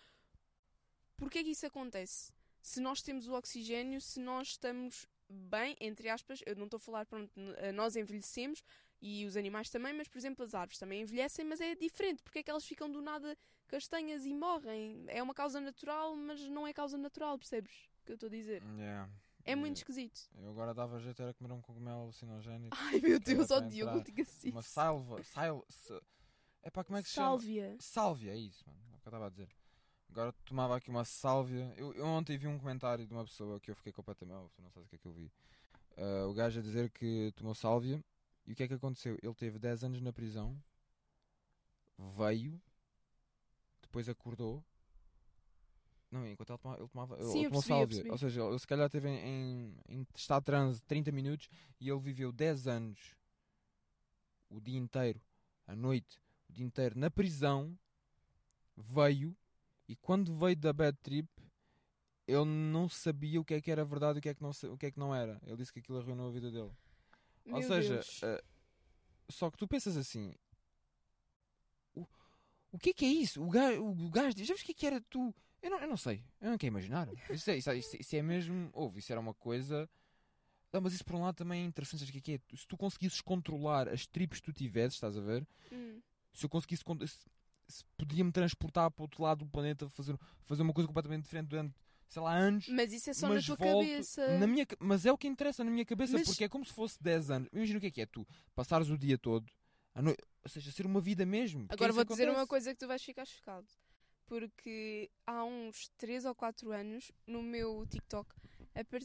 porquê 1.17 1.39
é 1.41 1.45
que 1.45 1.51
isso 1.51 1.67
acontece? 1.67 2.33
se 2.65 2.81
nós 2.81 3.03
temos 3.03 3.29
o 3.29 3.35
oxigênio, 3.35 4.01
se 4.01 4.19
nós 4.19 4.49
estamos 4.49 5.07
bem, 5.29 5.77
entre 5.79 6.09
aspas, 6.09 6.41
eu 6.47 6.57
não 6.57 6.65
estou 6.65 6.79
a 6.79 6.81
falar, 6.81 7.05
pronto, 7.05 7.31
eh, 7.59 7.71
nós 7.73 7.95
envelhecemos 7.95 8.65
e 9.03 9.27
os 9.27 9.37
animais 9.37 9.69
também, 9.69 9.93
mas 9.93 10.09
por 10.09 10.17
exemplo 10.17 10.43
as 10.43 10.55
árvores 10.55 10.79
também 10.79 11.03
envelhecem, 11.03 11.45
mas 11.45 11.61
é 11.61 11.75
diferente, 11.75 12.23
porque 12.23 12.39
é 12.39 12.43
que 12.43 12.51
elas 12.51 12.65
ficam 12.65 12.91
do 12.91 13.03
nada 13.03 13.37
castanhas 13.69 14.25
e 14.25 14.33
morrem? 14.33 15.05
É 15.09 15.23
uma 15.23 15.35
causa 15.35 15.61
natural, 15.61 16.17
mas 16.17 16.41
não 16.49 16.67
é 16.67 16.73
causa 16.73 16.97
natural, 16.97 17.39
percebes 17.39 17.75
o 18.01 18.07
que 18.07 18.13
eu 18.13 18.15
estou 18.15 18.29
a 18.29 18.31
dizer? 18.31 18.63
Yeah. 18.79 19.11
É 19.45 19.55
muito 19.55 19.77
esquisito. 19.77 20.29
Eu 20.37 20.51
agora 20.51 20.73
dava 20.73 20.99
jeito 20.99 21.23
era 21.23 21.35
comer 21.35 21.53
um 21.53 21.61
cogumelo 21.61 22.03
alucinogénico. 22.03 22.77
Ai 22.79 23.01
meu 23.01 23.21
Deus, 23.21 23.51
ó 23.51 23.61
Diogo, 23.61 24.03
digas 24.03 24.29
isso. 24.45 24.51
Uma 24.55 24.63
salva. 24.63 25.23
Sil, 25.23 25.61
é 26.63 26.71
pá, 26.71 26.83
como 26.83 26.99
é 26.99 27.03
que 27.03 27.09
se 27.09 27.15
chama? 27.15 27.29
Sálvia. 27.29 27.77
Sálvia, 27.79 28.33
é 28.33 28.39
isso, 28.39 28.65
mano. 28.67 28.81
É 28.91 28.97
o 28.97 28.99
que 28.99 29.07
eu 29.07 29.11
estava 29.11 29.27
a 29.27 29.31
dizer. 29.31 29.49
Agora 30.11 30.33
tomava 30.47 30.77
aqui 30.77 30.89
uma 30.89 31.05
sálvia. 31.05 31.75
Eu, 31.77 31.93
eu 31.93 32.07
ontem 32.07 32.39
vi 32.39 32.47
um 32.47 32.59
comentário 32.59 33.07
de 33.07 33.13
uma 33.13 33.25
pessoa 33.25 33.61
que 33.61 33.71
eu 33.71 33.77
fiquei 33.77 33.93
completamente. 33.93 34.37
Oh, 34.37 34.49
tu 34.49 34.63
não 34.63 34.71
sabes 34.71 34.87
o 34.87 34.91
que 34.91 34.97
é 34.97 34.99
que 34.99 35.07
eu 35.07 35.13
vi. 35.13 35.31
Ah, 35.97 36.27
o 36.27 36.33
gajo 36.33 36.59
a 36.59 36.63
dizer 36.63 36.91
que 36.91 37.33
tomou 37.37 37.55
sálvia. 37.55 38.03
E 38.47 38.53
o 38.53 38.55
que 38.55 38.63
é 38.63 38.69
que 38.69 38.75
aconteceu? 38.75 39.19
Ele 39.23 39.35
teve 39.35 39.59
10 39.59 39.85
anos 39.85 40.01
na 40.01 40.13
prisão. 40.13 40.57
Veio. 42.17 42.61
Depois 43.83 44.09
acordou. 44.09 44.65
Não, 46.15 46.27
enquanto 46.29 46.51
ele 46.51 46.59
tomava, 46.59 46.81
ele 46.81 46.89
tomava 46.89 47.15
ele 47.17 47.25
Sim, 47.25 47.45
eu 47.45 47.51
tomou 47.51 47.63
percebi, 47.63 47.95
sálvia. 47.97 48.13
Ou 48.13 48.19
seja, 48.19 48.43
ele 48.45 48.59
se 48.61 48.67
calhar 48.67 48.89
teve 48.89 49.09
em, 49.09 49.19
em, 49.19 49.77
em 49.89 50.07
estado 50.15 50.43
de 50.43 50.47
transe 50.47 50.83
30 50.85 51.11
minutos 51.11 51.49
e 51.81 51.89
ele 51.91 51.99
viveu 51.99 52.31
10 52.31 52.69
anos. 52.69 53.17
O 54.49 54.61
dia 54.61 54.79
inteiro. 54.79 55.21
A 55.67 55.75
noite. 55.75 56.21
O 56.49 56.53
dia 56.53 56.65
inteiro 56.65 56.97
na 56.97 57.11
prisão 57.11 57.77
veio 58.77 59.37
e 59.89 59.97
quando 59.97 60.37
veio 60.37 60.57
da 60.57 60.73
bad 60.73 60.97
trip 61.03 61.29
ele 62.27 62.45
não 62.45 62.89
sabia 62.89 63.41
o 63.41 63.45
que 63.45 63.55
é 63.55 63.61
que 63.61 63.71
era 63.71 63.85
verdade 63.85 64.19
e 64.19 64.21
o 64.21 64.23
que 64.23 64.29
é 64.29 64.35
que 64.35 64.43
não, 64.43 64.51
o 64.51 64.79
que 64.79 64.87
é 64.87 64.91
que 64.91 64.99
não 64.99 65.15
era. 65.15 65.41
Ele 65.45 65.57
disse 65.57 65.73
que 65.73 65.81
aquilo 65.81 65.99
arruinou 65.99 66.29
a 66.29 66.33
vida 66.33 66.51
dele. 66.51 66.71
Ou 67.47 67.59
Meu 67.59 67.63
seja, 67.63 67.95
Deus. 67.95 68.23
eh, 68.23 68.43
só 69.29 69.51
que 69.51 69.59
tu 69.59 69.67
pensas 69.69 69.97
assim: 69.97 70.33
o, 71.95 72.07
o 72.73 72.79
que 72.79 72.91
é 72.91 72.95
que 72.95 73.05
é 73.05 73.09
isso? 73.09 73.43
O 73.43 73.51
gajo, 73.51 73.85
o 73.85 74.11
gajo 74.11 74.35
diz: 74.35 74.49
o 74.49 74.55
que 74.55 74.73
é 74.73 74.75
que 74.75 74.87
era 74.87 75.01
tu? 75.03 75.35
Eu 75.65 75.71
não, 75.71 75.79
eu 75.81 75.89
não 75.89 75.97
sei, 75.97 76.23
eu 76.41 76.51
não 76.51 76.59
quero 76.59 76.73
imaginar. 76.73 77.09
Isso 77.31 77.51
é, 77.51 77.57
isso, 77.57 77.71
é- 77.71 77.77
isso 77.77 78.15
é- 78.17 78.19
é 78.19 78.23
mesmo. 78.23 78.69
Ouve, 78.73 78.99
isso 78.99 79.11
era 79.11 79.21
uma 79.21 79.33
coisa. 79.33 79.89
Não, 80.73 80.81
mas 80.81 80.93
isso 80.93 81.05
por 81.05 81.15
um 81.17 81.23
lado 81.23 81.37
também 81.37 81.63
é 81.63 81.65
interessante. 81.65 82.01
Sabes 82.01 82.15
o 82.15 82.21
que 82.23 82.33
é 82.33 82.35
é? 82.35 82.41
Se 82.57 82.67
tu 82.67 82.77
conseguisses 82.77 83.21
controlar 83.21 83.89
as 83.89 84.07
tripes 84.07 84.41
que 84.41 84.47
tu 84.47 84.53
tivesses, 84.53 84.95
estás 84.95 85.17
a 85.17 85.21
ver? 85.21 85.47
Hum. 85.73 86.01
se 86.35 86.45
eu 86.45 86.51
conseguisse 86.51 86.85
con- 86.85 86.99
se, 87.07 87.19
se 87.69 87.85
podia 87.97 88.25
me 88.25 88.33
transportar 88.33 88.91
para 88.91 89.03
o 89.03 89.05
outro 89.05 89.23
lado 89.23 89.39
do 89.45 89.47
planeta 89.51 89.89
fazer, 89.89 90.19
fazer 90.45 90.63
uma 90.63 90.73
coisa 90.73 90.87
completamente 90.89 91.23
diferente 91.23 91.47
durante 91.49 91.75
sei 92.09 92.21
lá 92.21 92.35
anos 92.35 92.69
Mas 92.69 92.93
isso 92.93 93.09
é 93.09 93.15
só 93.15 93.29
na 93.29 93.41
tua 93.41 93.55
volto 93.57 93.87
cabeça. 93.87 94.39
na 94.39 94.47
minha 94.47 94.67
mas 94.81 95.07
é 95.07 95.13
o 95.13 95.17
que 95.17 95.27
interessa 95.29 95.63
na 95.65 95.71
minha 95.71 95.85
cabeça 95.85 96.13
Mas- 96.15 96.27
porque 96.27 96.45
é 96.45 96.49
como 96.49 96.65
se 96.65 96.73
fosse 96.73 97.01
10 97.03 97.31
anos 97.31 97.49
imagina 97.53 97.79
o 97.79 97.81
que 97.81 97.87
é 97.87 97.91
que 97.93 98.01
é 98.03 98.07
tu 98.07 98.27
passares 98.55 98.91
o 98.91 98.99
dia 98.99 99.17
todo 99.17 99.49
a 99.95 100.03
noi- 100.03 100.17
ou 100.43 100.51
seja 100.51 100.71
ser 100.73 100.85
uma 100.87 101.01
vida 101.01 101.25
mesmo 101.25 101.61
porque 101.69 101.75
Agora 101.75 101.93
vou 101.93 102.05
dizer 102.05 102.25
uma 102.25 102.33
acontece. 102.43 102.49
coisa 102.51 102.75
que 102.75 102.81
tu 102.81 102.87
vais 102.89 103.03
ficar 103.03 103.25
chocado. 103.25 103.67
Porque 104.27 105.11
há 105.27 105.45
uns 105.45 105.89
3 105.99 106.25
ou 106.25 106.35
4 106.35 106.73
anos, 106.73 107.13
no 107.27 107.43
meu 107.43 107.87
TikTok, 107.87 108.35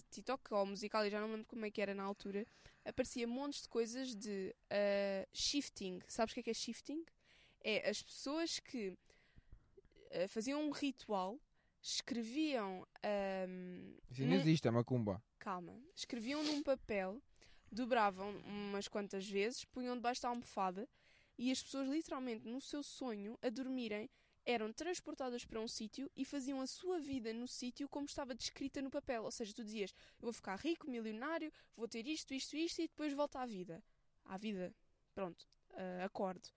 TikTok 0.09 0.53
ou 0.53 0.65
musical, 0.65 1.03
eu 1.05 1.11
já 1.11 1.19
não 1.19 1.27
me 1.27 1.33
lembro 1.33 1.47
como 1.47 1.65
é 1.65 1.71
que 1.71 1.81
era 1.81 1.93
na 1.93 2.03
altura, 2.03 2.47
aparecia 2.85 3.27
montes 3.27 3.61
de 3.63 3.69
coisas 3.69 4.15
de 4.15 4.55
ah, 4.69 5.27
shifting. 5.33 5.99
Sabes 6.07 6.31
o 6.31 6.35
que 6.35 6.39
é 6.39 6.43
que 6.43 6.49
é 6.49 6.53
shifting? 6.53 7.03
É 7.61 7.89
as 7.89 8.01
pessoas 8.01 8.59
que 8.59 8.97
ah, 10.11 10.27
faziam 10.27 10.61
um 10.65 10.71
ritual, 10.71 11.39
escreviam. 11.81 12.88
ahm, 13.03 13.93
isso 14.09 14.21
não 14.21 14.29
num- 14.29 14.35
existe 14.35 14.67
é 14.67 14.71
macumba 14.71 15.21
calma, 15.38 15.81
escreviam 15.95 16.43
num 16.43 16.61
papel, 16.61 17.21
dobravam 17.71 18.29
umas 18.45 18.88
quantas 18.89 19.27
vezes, 19.27 19.63
punham 19.65 19.95
debaixo 19.95 20.21
da 20.21 20.27
almofada 20.29 20.88
e 21.38 21.49
as 21.51 21.63
pessoas 21.63 21.88
literalmente 21.88 22.45
no 22.47 22.59
seu 22.59 22.83
sonho 22.83 23.38
a 23.41 23.49
dormirem 23.49 24.09
eram 24.49 24.73
transportadas 24.73 25.45
para 25.45 25.59
um 25.59 25.67
sítio 25.67 26.09
e 26.15 26.25
faziam 26.25 26.59
a 26.59 26.65
sua 26.65 26.99
vida 26.99 27.31
no 27.31 27.47
sítio 27.47 27.87
como 27.87 28.07
estava 28.07 28.33
descrita 28.33 28.81
no 28.81 28.89
papel. 28.89 29.23
Ou 29.23 29.31
seja, 29.31 29.53
tu 29.53 29.63
dizias, 29.63 29.93
eu 30.19 30.23
vou 30.23 30.33
ficar 30.33 30.55
rico, 30.55 30.89
milionário, 30.89 31.53
vou 31.77 31.87
ter 31.87 32.07
isto, 32.07 32.33
isto, 32.33 32.57
isto 32.57 32.81
e 32.81 32.87
depois 32.87 33.13
volto 33.13 33.35
à 33.35 33.45
vida. 33.45 33.83
À 34.25 34.37
vida. 34.37 34.73
Pronto. 35.13 35.47
ah, 35.73 36.03
acordo. 36.03 36.49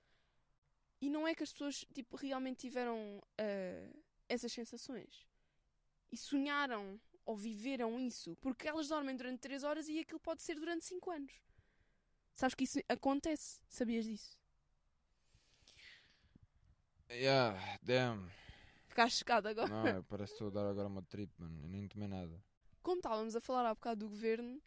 E 1.02 1.10
não 1.10 1.28
é 1.28 1.34
que 1.34 1.42
as 1.42 1.52
pessoas 1.52 1.84
tipo, 1.92 2.16
realmente 2.16 2.60
tiveram 2.60 3.22
ah, 3.36 3.90
essas 4.26 4.52
sensações. 4.52 5.26
E 6.10 6.16
sonharam 6.16 6.98
ou 7.26 7.36
viveram 7.36 8.00
isso. 8.00 8.36
Porque 8.36 8.68
elas 8.68 8.88
dormem 8.88 9.14
durante 9.14 9.40
3 9.40 9.64
horas 9.64 9.86
e 9.86 9.98
aquilo 9.98 10.20
pode 10.20 10.42
ser 10.42 10.54
durante 10.54 10.86
5 10.86 11.10
anos. 11.10 11.32
Sabes 12.32 12.54
que 12.54 12.64
isso 12.64 12.78
acontece? 12.88 13.60
Sabias 13.68 14.06
disso? 14.06 14.41
Yeah 17.12 17.78
damn 17.82 18.28
Ficaste 18.88 19.18
chocado 19.20 19.48
agora. 19.48 19.68
não 19.68 19.86
é, 19.86 20.02
parece 20.08 20.32
que 20.36 20.44
estou 20.44 20.48
a 20.48 20.50
dar 20.64 20.70
agora 20.70 20.88
uma 20.88 21.02
trip 21.02 21.30
mano 21.38 21.60
eu 21.62 21.68
nem 21.68 21.86
tomei 21.88 22.08
nada 22.08 22.42
Como 22.82 22.96
estávamos 22.98 23.34
a 23.36 23.40
falar 23.40 23.68
há 23.68 23.74
bocado 23.74 24.00
do 24.00 24.08
governo, 24.10 24.60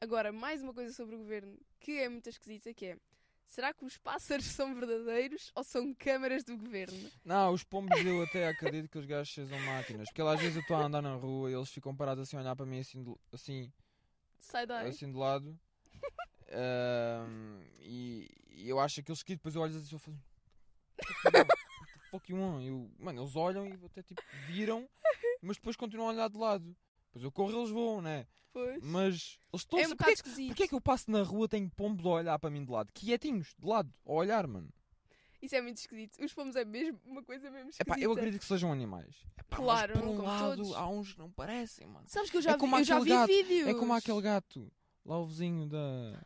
agora 0.00 0.32
mais 0.32 0.60
uma 0.62 0.74
coisa 0.74 0.92
sobre 0.92 1.14
o 1.14 1.18
governo 1.18 1.58
que 1.78 1.92
é 1.92 2.08
muito 2.08 2.28
esquisita, 2.28 2.74
que 2.74 2.86
é 2.86 2.96
será 3.46 3.72
que 3.72 3.84
os 3.84 3.96
pássaros 3.96 4.44
são 4.52 4.74
verdadeiros 4.74 5.50
ou 5.54 5.64
são 5.64 5.94
câmaras 5.94 6.44
do 6.44 6.56
governo? 6.56 7.10
não 7.24 7.52
os 7.52 7.64
pombos 7.64 7.98
eu 8.04 8.22
até 8.22 8.48
acredito 8.48 8.88
que 8.90 8.98
os 8.98 9.06
gajos 9.06 9.32
sejam 9.32 9.58
máquinas 9.60 10.08
porque 10.08 10.22
às 10.22 10.40
vezes 10.40 10.56
eu 10.56 10.62
estou 10.62 10.76
a 10.76 10.84
andar 10.86 11.02
na 11.02 11.14
rua 11.14 11.50
e 11.50 11.54
eles 11.54 11.70
ficam 11.70 11.94
parados 11.96 12.22
assim 12.28 12.36
a 12.36 12.40
olhar 12.40 12.54
para 12.56 12.66
mim 12.66 12.80
assim 12.80 13.02
de- 13.02 13.16
assim 13.32 13.72
Sai 14.38 14.66
daí. 14.66 14.88
assim 14.88 15.10
de 15.10 15.16
lado. 15.18 15.58
Ahm, 16.52 17.60
e, 17.78 18.28
e 18.48 18.68
eu 18.68 18.80
acho 18.80 18.98
aqueles 19.00 19.22
que 19.22 19.36
depois 19.36 19.54
eu 19.54 19.60
olho 19.62 19.76
assim 19.76 19.86
e 19.88 19.94
eu 19.94 19.98
faço. 20.00 20.18
Fuck 22.10 22.30
you 22.32 22.38
want? 22.38 22.64
Eu, 22.64 22.90
mano, 22.98 23.22
eles 23.22 23.36
olham 23.36 23.66
e 23.66 23.72
até 23.84 24.02
tipo 24.02 24.20
viram, 24.46 24.88
mas 25.42 25.56
depois 25.56 25.76
continuam 25.76 26.08
a 26.08 26.12
olhar 26.12 26.28
de 26.28 26.36
lado. 26.38 26.76
Depois 27.06 27.24
eu 27.24 27.32
corro 27.32 27.52
e 27.52 27.56
eles 27.56 27.70
voam, 27.70 28.02
né? 28.02 28.26
Pois. 28.52 28.82
Mas 28.82 29.38
eles 29.52 29.62
estão 29.62 29.78
É 29.78 29.82
um 29.86 29.88
porquê, 29.90 29.94
bocado 29.96 30.10
é 30.10 30.14
que- 30.14 30.18
esquisito. 30.28 30.46
porquê 30.48 30.62
é 30.64 30.68
que 30.68 30.74
eu 30.74 30.80
passo 30.80 31.10
na 31.10 31.22
rua 31.22 31.48
tenho 31.48 31.70
pombos 31.70 32.04
a 32.04 32.08
olhar 32.08 32.38
para 32.38 32.50
mim 32.50 32.64
de 32.64 32.70
lado? 32.72 32.92
Quietinhos, 32.92 33.54
de 33.58 33.66
lado, 33.66 33.92
a 34.04 34.12
olhar, 34.12 34.46
mano. 34.46 34.68
Isso 35.40 35.54
é 35.54 35.62
muito 35.62 35.78
esquisito. 35.78 36.22
Os 36.22 36.34
pomos 36.34 36.54
é 36.56 36.64
mesmo 36.64 37.00
uma 37.06 37.22
coisa 37.22 37.44
mesmo 37.50 37.70
esquisita. 37.70 37.82
Epá, 37.94 37.98
eu 37.98 38.12
acredito 38.12 38.40
que 38.40 38.46
sejam 38.46 38.70
animais. 38.72 39.14
Epá, 39.38 39.56
mas 39.56 39.58
Claro, 39.60 39.92
por 39.94 40.02
não 40.02 40.12
um 40.12 40.16
como 40.16 40.28
lado, 40.28 40.56
todos. 40.56 40.76
há 40.76 40.86
uns 40.88 41.12
que 41.14 41.18
não 41.18 41.30
parecem, 41.30 41.86
mano. 41.86 42.04
Sabes 42.08 42.28
que 42.30 42.36
eu 42.36 42.42
já 42.42 42.50
É 42.52 42.58
vi, 42.58 42.64
eu 42.66 42.84
já 42.84 42.98
vi 43.00 43.08
gato. 43.10 43.26
vídeos. 43.28 43.68
É 43.68 43.74
como 43.74 43.92
aquele 43.94 44.20
gato, 44.20 44.70
lá 45.04 45.18
o 45.18 45.26
vizinho 45.26 45.66
da. 45.66 46.20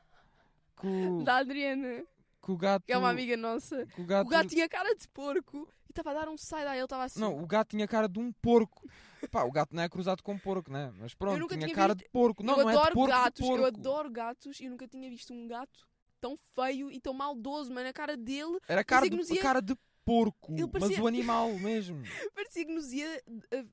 Da 1.24 1.36
Adriana, 1.36 2.04
que 2.44 2.52
o 2.52 2.56
gato. 2.56 2.84
que 2.86 2.92
é 2.92 2.98
uma 2.98 3.10
amiga 3.10 3.36
nossa. 3.36 3.86
que 3.86 4.00
o 4.00 4.04
gato, 4.04 4.26
O 4.26 4.30
gato 4.30 4.48
tinha 4.48 4.68
cara 4.68 4.94
de 4.94 5.08
porco 5.08 5.68
e 5.88 5.92
estava 5.92 6.10
a 6.10 6.14
dar 6.14 6.28
um 6.28 6.36
side 6.36 6.62
Ele 6.62 6.84
estava 6.84 7.04
assim. 7.04 7.20
Não, 7.20 7.42
o 7.42 7.46
gato 7.46 7.68
tinha 7.70 7.86
cara 7.88 8.08
de 8.08 8.18
um 8.18 8.32
porco. 8.32 8.88
Pá, 9.30 9.42
o 9.44 9.50
gato 9.50 9.74
não 9.74 9.82
é 9.82 9.88
cruzado 9.88 10.22
com 10.22 10.38
porco, 10.38 10.70
né? 10.70 10.92
Mas 10.98 11.14
pronto, 11.14 11.38
nunca 11.38 11.54
tinha 11.56 11.66
tinha 11.66 11.74
cara 11.76 11.94
visto- 11.94 12.04
de 12.06 12.10
porco. 12.12 12.42
Não, 12.42 12.58
eu 12.58 12.64
não 12.64 12.70
é 12.70 12.72
adoro 12.74 12.94
porco, 12.94 13.12
de 13.12 13.18
gatos, 13.18 13.40
eu 13.40 13.46
porco. 13.48 13.64
adoro 13.66 14.10
gatos 14.10 14.60
e 14.60 14.64
eu 14.64 14.70
nunca 14.70 14.86
tinha 14.86 15.08
visto 15.08 15.32
um 15.32 15.46
gato 15.48 15.88
tão 16.20 16.36
feio 16.54 16.90
e 16.90 17.00
tão 17.00 17.14
maldoso, 17.14 17.72
mano. 17.72 17.88
A 17.88 17.92
cara 17.92 18.16
dele 18.16 18.58
Era 18.68 18.84
cara 18.84 19.08
parecia 19.08 19.24
de, 19.26 19.34
ia- 19.34 19.42
cara 19.42 19.60
de 19.62 19.74
porco, 20.04 20.52
Ele 20.52 20.62
mas 20.64 20.82
parecia- 20.82 21.02
o 21.02 21.06
animal 21.06 21.52
mesmo. 21.58 22.02
parecia 22.34 22.66
que 22.66 22.72
nos 22.72 22.92
ia 22.92 23.22
uh, 23.26 23.68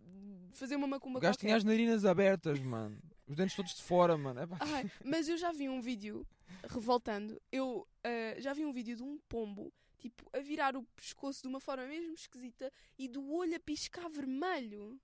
fazer 0.54 0.78
uma 0.78 0.88
macumba 0.88 1.20
O 1.20 1.22
gajo 1.22 1.38
tinha 1.38 1.56
as 1.58 1.64
narinas 1.66 2.06
abertas, 2.06 2.60
mano. 2.60 2.98
Os 3.28 3.36
dentes 3.36 3.56
todos 3.56 3.74
de 3.76 3.82
fora, 3.82 4.18
mano. 4.18 4.40
É. 4.42 4.48
Ai, 4.60 4.92
mas 5.04 5.28
eu 5.30 5.38
já 5.38 5.52
vi 5.52 5.68
um 5.70 5.80
vídeo, 5.82 6.26
revoltando, 6.70 7.42
eu 7.52 7.88
uh, 8.06 8.42
já 8.42 8.54
vi 8.54 8.66
um 8.66 8.72
vídeo 8.72 8.96
de 8.96 9.04
um 9.04 9.18
pombo, 9.30 9.72
tipo, 9.98 10.24
a 10.34 10.40
virar 10.40 10.76
o 10.76 10.84
pescoço 10.96 11.42
de 11.42 11.48
uma 11.48 11.60
forma 11.60 11.86
mesmo 11.86 12.14
esquisita 12.14 12.72
e 12.98 13.08
do 13.08 13.32
olho 13.32 13.56
a 13.56 13.60
piscar 13.60 14.10
vermelho. 14.10 15.00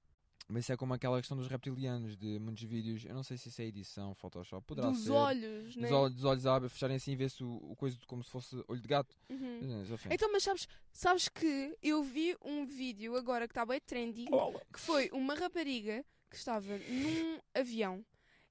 Mas 0.50 0.64
isso 0.64 0.72
é 0.72 0.78
como 0.78 0.94
aquela 0.94 1.18
questão 1.18 1.36
dos 1.36 1.48
reptilianos, 1.50 2.16
de 2.16 2.40
muitos 2.40 2.64
vídeos. 2.64 3.04
Eu 3.04 3.14
não 3.14 3.22
sei 3.22 3.38
se 3.38 3.50
isso 3.50 3.62
é 3.62 3.66
edição, 3.66 4.16
Photoshop. 4.16 4.66
Poderá 4.66 4.90
dos 4.90 5.04
ser. 5.04 5.12
olhos, 5.12 5.76
né? 5.76 5.82
Dos 5.90 5.92
olhos, 5.92 6.16
dos 6.16 6.24
olhos 6.24 6.46
a 6.46 6.70
fecharem 6.70 6.96
assim 6.96 7.12
e 7.12 7.16
ver-se 7.18 7.44
o, 7.44 7.58
o 7.58 7.76
coisa 7.76 7.98
de- 7.98 8.06
como 8.06 8.24
se 8.24 8.30
fosse 8.32 8.56
olho 8.66 8.80
de 8.80 8.88
gato. 8.88 9.14
Uhum. 9.30 9.60
Mas, 9.80 9.92
enfim. 9.92 10.10
Então, 10.10 10.32
mas 10.32 10.44
sabes, 10.44 10.66
sabes 10.94 11.28
que 11.28 11.78
eu 11.84 12.02
vi 12.02 12.38
um 12.42 12.66
vídeo 12.66 13.18
agora 13.18 13.46
que 13.46 13.52
está 13.52 13.66
bem 13.66 13.82
trendy, 13.82 14.26
que 14.72 14.80
foi 14.80 15.10
uma 15.12 15.36
rapariga 15.36 16.06
que 16.30 16.38
estava 16.38 16.78
num 16.78 17.40
avião 17.54 18.06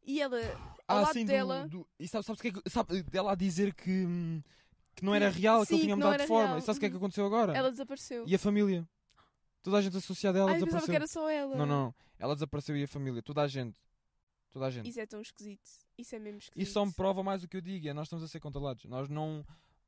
e 0.06 0.20
ela, 0.22 0.38
ao 0.86 1.02
lado 1.02 1.12
sim, 1.12 1.24
do- 1.24 1.28
dela, 1.28 1.68
do- 1.68 1.86
e 1.98 2.06
sabe, 2.08 2.24
sabes 2.24 2.38
o 2.38 2.42
que 2.42 2.48
é 2.48 2.52
que. 2.52 2.70
Sabe, 2.70 3.02
dela 3.02 3.32
a 3.32 3.34
dizer 3.34 3.74
que, 3.74 3.90
hum, 4.06 4.42
que 4.94 5.04
não 5.04 5.14
era 5.14 5.28
real, 5.28 5.60
que 5.62 5.66
Sim, 5.68 5.74
ele 5.74 5.82
tinha 5.84 5.96
que 5.96 6.02
mudado 6.02 6.20
de 6.20 6.26
forma. 6.26 6.46
real. 6.48 6.58
E 6.58 6.62
sabes 6.62 6.76
o 6.76 6.80
que 6.80 6.86
é 6.86 6.88
que 6.88 6.94
Uhum. 6.94 6.98
aconteceu 7.00 7.26
agora? 7.26 7.56
ela 7.56 7.70
desapareceu. 7.70 8.24
E 8.26 8.34
a 8.34 8.38
família. 8.38 8.88
Toda 9.62 9.78
a 9.78 9.82
gente 9.82 9.96
associada 9.96 10.38
a 10.38 10.40
ela 10.42 10.50
Ai, 10.52 10.56
eu 10.60 10.64
pensava 10.64 10.86
desapareceu. 10.86 10.92
que 10.92 10.96
era 10.96 11.06
só 11.08 11.28
ela. 11.28 11.56
Não, 11.56 11.66
não. 11.66 11.94
Ela 12.18 12.34
desapareceu 12.34 12.76
e 12.76 12.84
a 12.84 12.88
família. 12.88 13.20
Toda 13.22 13.42
a 13.42 13.48
gente. 13.48 13.78
Toda 14.52 14.66
a 14.66 14.70
gente. 14.70 14.88
Isso 14.88 15.00
é 15.00 15.06
tão 15.06 15.20
esquisito. 15.20 15.68
Isso 15.98 16.14
é 16.14 16.18
mesmo 16.20 16.38
esquisito. 16.38 16.62
Isso 16.62 16.72
só 16.72 16.86
me 16.86 16.92
prova 16.92 17.22
mais 17.22 17.42
o 17.42 17.48
que 17.48 17.56
eu 17.56 17.60
digo. 17.60 17.88
É 17.88 17.92
nós 17.92 18.06
estamos 18.06 18.24
a 18.24 18.28
ser 18.28 18.38
controlados. 18.40 18.84
Nós 18.84 19.08
não. 19.08 19.44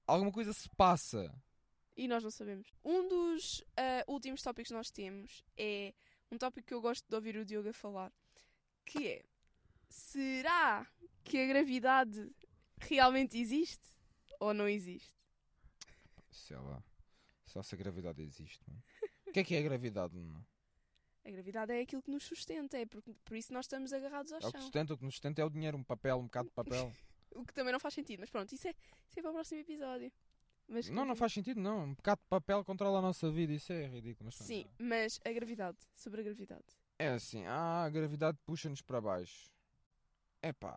Alguma 0.07 0.33
coisa 0.33 0.53
se 0.53 0.69
passa. 0.71 1.33
E 1.97 2.09
nós 2.09 2.23
não 2.25 2.31
sabemos. 2.31 2.69
Um 2.85 3.09
dos 3.09 3.65
ah, 3.77 4.05
últimos 4.09 4.43
tópicos 4.43 4.69
que 4.69 4.75
nós 4.75 4.91
temos 4.91 5.43
é 5.57 5.95
um 6.31 6.37
tópico 6.39 6.67
que 6.67 6.75
eu 6.75 6.81
gosto 6.81 7.05
de 7.09 7.15
ouvir 7.15 7.37
o 7.37 7.45
Diogo 7.45 7.69
a 7.69 7.73
falar, 7.73 8.13
que 8.85 9.07
é 9.07 9.25
será 9.89 10.87
que 11.25 11.39
a 11.39 11.47
gravidade 11.47 12.31
realmente 12.81 13.39
existe 13.39 13.89
ou 14.41 14.53
não 14.55 14.69
existe? 14.69 15.15
Sei 16.31 16.57
lá. 16.57 16.83
Só 17.45 17.63
se 17.63 17.75
a 17.75 17.79
gravidade 17.79 18.23
existe, 18.23 18.61
mano. 18.69 18.83
O 19.27 19.33
que 19.33 19.41
é 19.41 19.45
que 19.45 19.55
é 19.55 19.59
a 19.59 19.63
gravidade, 19.63 20.17
mano? 20.17 20.47
A 21.25 21.31
gravidade 21.31 21.73
é 21.73 21.81
aquilo 21.81 22.03
que 22.03 22.11
nos 22.11 22.25
sustenta, 22.25 22.79
é 22.79 22.87
por, 22.87 23.03
por 23.03 23.37
isso 23.37 23.53
nós 23.53 23.67
estamos 23.67 23.93
agarrados 23.93 24.33
ao 24.33 24.41
É 24.41 24.47
o 24.47 24.47
que 24.47 24.53
chão. 24.53 24.61
sustenta, 24.63 24.95
o 24.95 24.99
que 24.99 25.05
nos 25.05 25.15
sustenta 25.15 25.43
é 25.43 25.45
o 25.45 25.51
dinheiro, 25.51 25.77
um 25.77 25.85
papel, 25.85 26.19
um 26.19 26.25
bocado 26.25 26.49
de 26.49 26.55
papel. 26.55 26.93
O 27.33 27.45
que 27.45 27.53
também 27.53 27.73
não 27.73 27.79
faz 27.79 27.93
sentido, 27.93 28.21
mas 28.21 28.31
pronto, 28.31 28.53
isso 28.55 28.67
é, 28.67 28.71
isso 29.07 29.19
é 29.19 29.23
para 29.23 29.31
o 29.31 29.35
próximo 29.35 29.61
episódio. 29.61 30.11
Mas 30.67 30.89
não, 30.89 31.05
não 31.05 31.15
faz 31.15 31.31
sentido, 31.33 31.61
não. 31.61 31.85
Um 31.85 31.95
bocado 31.95 32.23
de 32.23 32.27
papel 32.27 32.65
controla 32.65 32.99
a 33.01 33.03
nossa 33.03 33.31
vida, 33.31 33.53
isso 33.53 33.71
é 33.71 33.87
ridículo. 33.87 34.25
mas. 34.25 34.35
Sim, 34.35 34.67
mas 34.79 35.21
a 35.25 35.31
gravidade, 35.31 35.77
sobre 35.95 36.23
a 36.23 36.25
gravidade. 36.25 36.65
É 36.99 37.09
assim, 37.11 37.45
ah, 37.45 37.85
a 37.85 37.91
gravidade 37.91 38.39
puxa-nos 38.47 38.81
para 38.81 38.99
baixo. 39.01 39.51
Epá, 40.43 40.77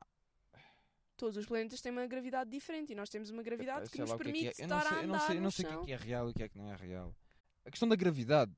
Todos 1.22 1.38
os 1.38 1.46
planetas 1.46 1.80
têm 1.82 1.92
uma 1.92 2.08
gravidade 2.08 2.50
diferente 2.50 2.94
e 2.94 2.96
nós 2.96 3.08
temos 3.08 3.30
uma 3.30 3.44
gravidade 3.44 3.88
que 3.92 3.98
sei 3.98 4.02
nos 4.02 4.12
o 4.12 4.18
que 4.18 4.24
é 4.24 4.26
que 4.26 4.32
permite 4.32 4.62
é. 4.62 4.66
Estar 4.66 4.82
sei, 4.82 4.98
a 4.98 5.02
eu 5.02 5.08
não 5.08 5.16
andar 5.16 5.28
sei, 5.28 5.38
eu 5.38 5.42
não 5.42 5.52
sei 5.52 5.66
o 5.66 5.68
que 5.68 5.74
é 5.76 5.86
que 5.86 5.92
é 5.92 5.96
real 5.96 6.28
e 6.28 6.32
o 6.32 6.34
que 6.34 6.44
é 6.44 6.50
que 6.50 6.58
não 6.58 6.72
é 6.72 6.76
real. 6.76 7.16
A 7.64 7.70
questão 7.70 7.88
da 7.88 7.96
gravidade 7.96 8.56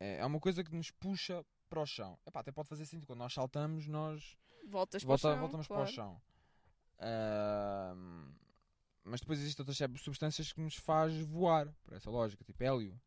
é, 0.00 0.16
é 0.16 0.24
uma 0.24 0.40
coisa 0.40 0.64
que 0.64 0.74
nos 0.74 0.90
puxa 0.90 1.44
para 1.68 1.82
o 1.82 1.86
chão. 1.86 2.18
Epá, 2.26 2.40
até 2.40 2.50
pode 2.50 2.66
fazer 2.66 2.86
sentido. 2.86 3.06
Quando 3.06 3.18
nós 3.18 3.34
saltamos, 3.34 3.86
nós 3.86 4.38
Voltas 4.66 5.04
para 5.04 5.08
volta, 5.08 5.28
o 5.28 5.32
chão, 5.32 5.40
voltamos 5.40 5.66
claro. 5.66 5.82
para 5.82 5.90
o 5.90 5.94
chão. 5.94 6.22
Ahm, 6.98 8.32
mas 9.04 9.20
depois 9.20 9.38
existem 9.38 9.62
outras 9.62 10.00
substâncias 10.00 10.50
que 10.50 10.62
nos 10.62 10.76
faz 10.76 11.14
voar, 11.20 11.70
por 11.84 11.92
essa 11.92 12.10
lógica, 12.10 12.42
tipo 12.42 12.64
hélio. 12.64 12.98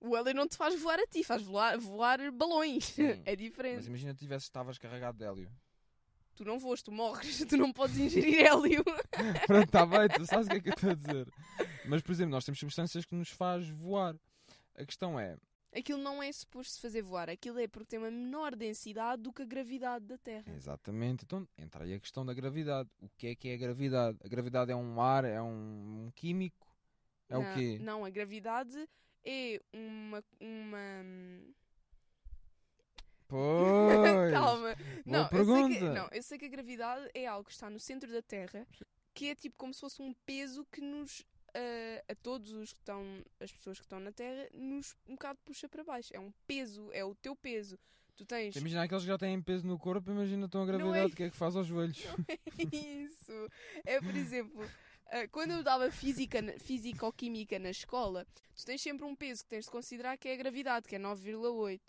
O 0.00 0.16
hélio 0.16 0.34
não 0.34 0.46
te 0.46 0.56
faz 0.56 0.80
voar 0.80 1.00
a 1.00 1.06
ti, 1.08 1.24
faz 1.24 1.42
voar, 1.42 1.78
voar 1.78 2.30
balões. 2.30 2.84
Sim, 2.84 3.22
é 3.26 3.34
diferente. 3.34 3.76
Mas 3.76 3.86
imagina 3.88 4.12
que 4.12 4.20
tivesse, 4.20 4.44
estavas 4.44 4.78
carregado 4.78 5.18
de 5.18 5.24
hélio. 5.24 5.50
Tu 6.36 6.44
não 6.44 6.58
voas, 6.58 6.82
tu 6.82 6.92
morres, 6.92 7.44
tu 7.48 7.56
não 7.56 7.72
podes 7.72 7.96
ingerir 7.96 8.46
hélio. 8.46 8.84
Pronto, 9.46 9.64
está 9.64 9.86
bem, 9.86 10.08
tu 10.08 10.26
sabes 10.26 10.46
o 10.46 10.50
que 10.50 10.56
é 10.56 10.60
que 10.60 10.68
eu 10.68 10.74
estou 10.74 10.90
a 10.90 10.94
dizer. 10.94 11.28
Mas, 11.86 12.02
por 12.02 12.12
exemplo, 12.12 12.32
nós 12.32 12.44
temos 12.44 12.58
substâncias 12.58 13.04
que 13.04 13.14
nos 13.14 13.30
faz 13.30 13.68
voar. 13.68 14.14
A 14.76 14.84
questão 14.84 15.18
é, 15.18 15.38
Aquilo 15.76 15.98
não 15.98 16.22
é 16.22 16.32
suposto 16.32 16.80
fazer 16.80 17.02
voar, 17.02 17.28
aquilo 17.28 17.58
é 17.58 17.68
porque 17.68 17.90
tem 17.90 17.98
uma 17.98 18.10
menor 18.10 18.56
densidade 18.56 19.22
do 19.22 19.30
que 19.30 19.42
a 19.42 19.44
gravidade 19.44 20.06
da 20.06 20.16
Terra. 20.16 20.50
exatamente, 20.54 21.24
então 21.24 21.46
entra 21.58 21.84
aí 21.84 21.92
a 21.92 22.00
questão 22.00 22.24
da 22.24 22.32
gravidade. 22.32 22.88
O 23.02 23.10
que 23.10 23.26
é 23.26 23.34
que 23.34 23.48
é 23.50 23.54
a 23.54 23.58
gravidade? 23.58 24.16
A 24.24 24.28
gravidade 24.28 24.72
é 24.72 24.76
um 24.76 24.98
ar, 25.02 25.26
é 25.26 25.40
um, 25.42 26.06
um 26.06 26.10
químico? 26.14 26.66
É 27.28 27.34
não, 27.34 27.42
o 27.42 27.54
quê? 27.54 27.78
Não, 27.78 28.04
a 28.06 28.10
gravidade 28.10 28.88
é 29.22 29.60
uma. 29.70 30.24
uma... 30.40 31.04
Pois! 33.28 34.32
Calma. 34.32 34.74
Boa 34.74 34.76
Não 35.04 35.28
eu, 35.32 35.44
sei 35.44 35.62
que, 35.68 35.78
pergunta. 35.78 35.94
não, 35.94 36.08
eu 36.12 36.22
sei 36.22 36.38
que 36.38 36.44
a 36.44 36.48
gravidade 36.48 37.10
é 37.14 37.26
algo 37.26 37.44
que 37.46 37.52
está 37.52 37.68
no 37.70 37.80
centro 37.80 38.10
da 38.12 38.22
Terra, 38.22 38.66
que 39.14 39.28
é 39.28 39.34
tipo 39.34 39.56
como 39.56 39.72
se 39.74 39.80
fosse 39.80 40.00
um 40.02 40.12
peso 40.24 40.64
que 40.70 40.80
nos. 40.80 41.24
ah, 41.54 42.04
a 42.08 42.14
todos 42.14 42.52
os 42.52 42.72
que 42.72 42.78
estão, 42.80 43.02
as 43.40 43.50
pessoas 43.52 43.78
que 43.78 43.84
estão 43.84 43.98
na 44.00 44.12
Terra, 44.12 44.48
nos 44.52 44.94
um 45.08 45.12
bocado 45.14 45.38
puxa 45.44 45.68
para 45.68 45.82
baixo. 45.84 46.10
É 46.14 46.20
um 46.20 46.32
peso, 46.46 46.90
é 46.92 47.04
o 47.04 47.14
teu 47.14 47.34
peso. 47.34 47.78
Tu 48.16 48.24
tens. 48.24 48.56
Imagina 48.56 48.82
aqueles 48.84 49.02
que 49.02 49.08
já 49.08 49.18
têm 49.18 49.42
peso 49.42 49.66
no 49.66 49.78
corpo, 49.78 50.10
imagina 50.10 50.46
então 50.46 50.62
a 50.62 50.64
é- 50.64 50.66
gravidade, 50.68 51.12
o 51.12 51.16
que 51.16 51.24
é 51.24 51.30
que 51.30 51.36
faz 51.36 51.54
aos 51.54 51.66
joelhos? 51.66 52.02
Isso. 52.72 53.48
É, 53.84 54.00
por 54.00 54.16
exemplo, 54.16 54.64
ah, 55.10 55.28
quando 55.28 55.50
eu 55.50 55.62
dava 55.62 55.90
física, 55.90 56.38
físico-química 56.58 57.58
na 57.58 57.70
escola, 57.70 58.26
tu 58.54 58.64
tens 58.64 58.80
sempre 58.80 59.04
um 59.04 59.14
peso 59.14 59.42
que 59.42 59.50
tens 59.50 59.66
de 59.66 59.70
considerar 59.70 60.16
que 60.16 60.28
é 60.28 60.32
a 60.32 60.36
gravidade, 60.36 60.88
que 60.88 60.96
é 60.96 60.98
9,8. 60.98 61.80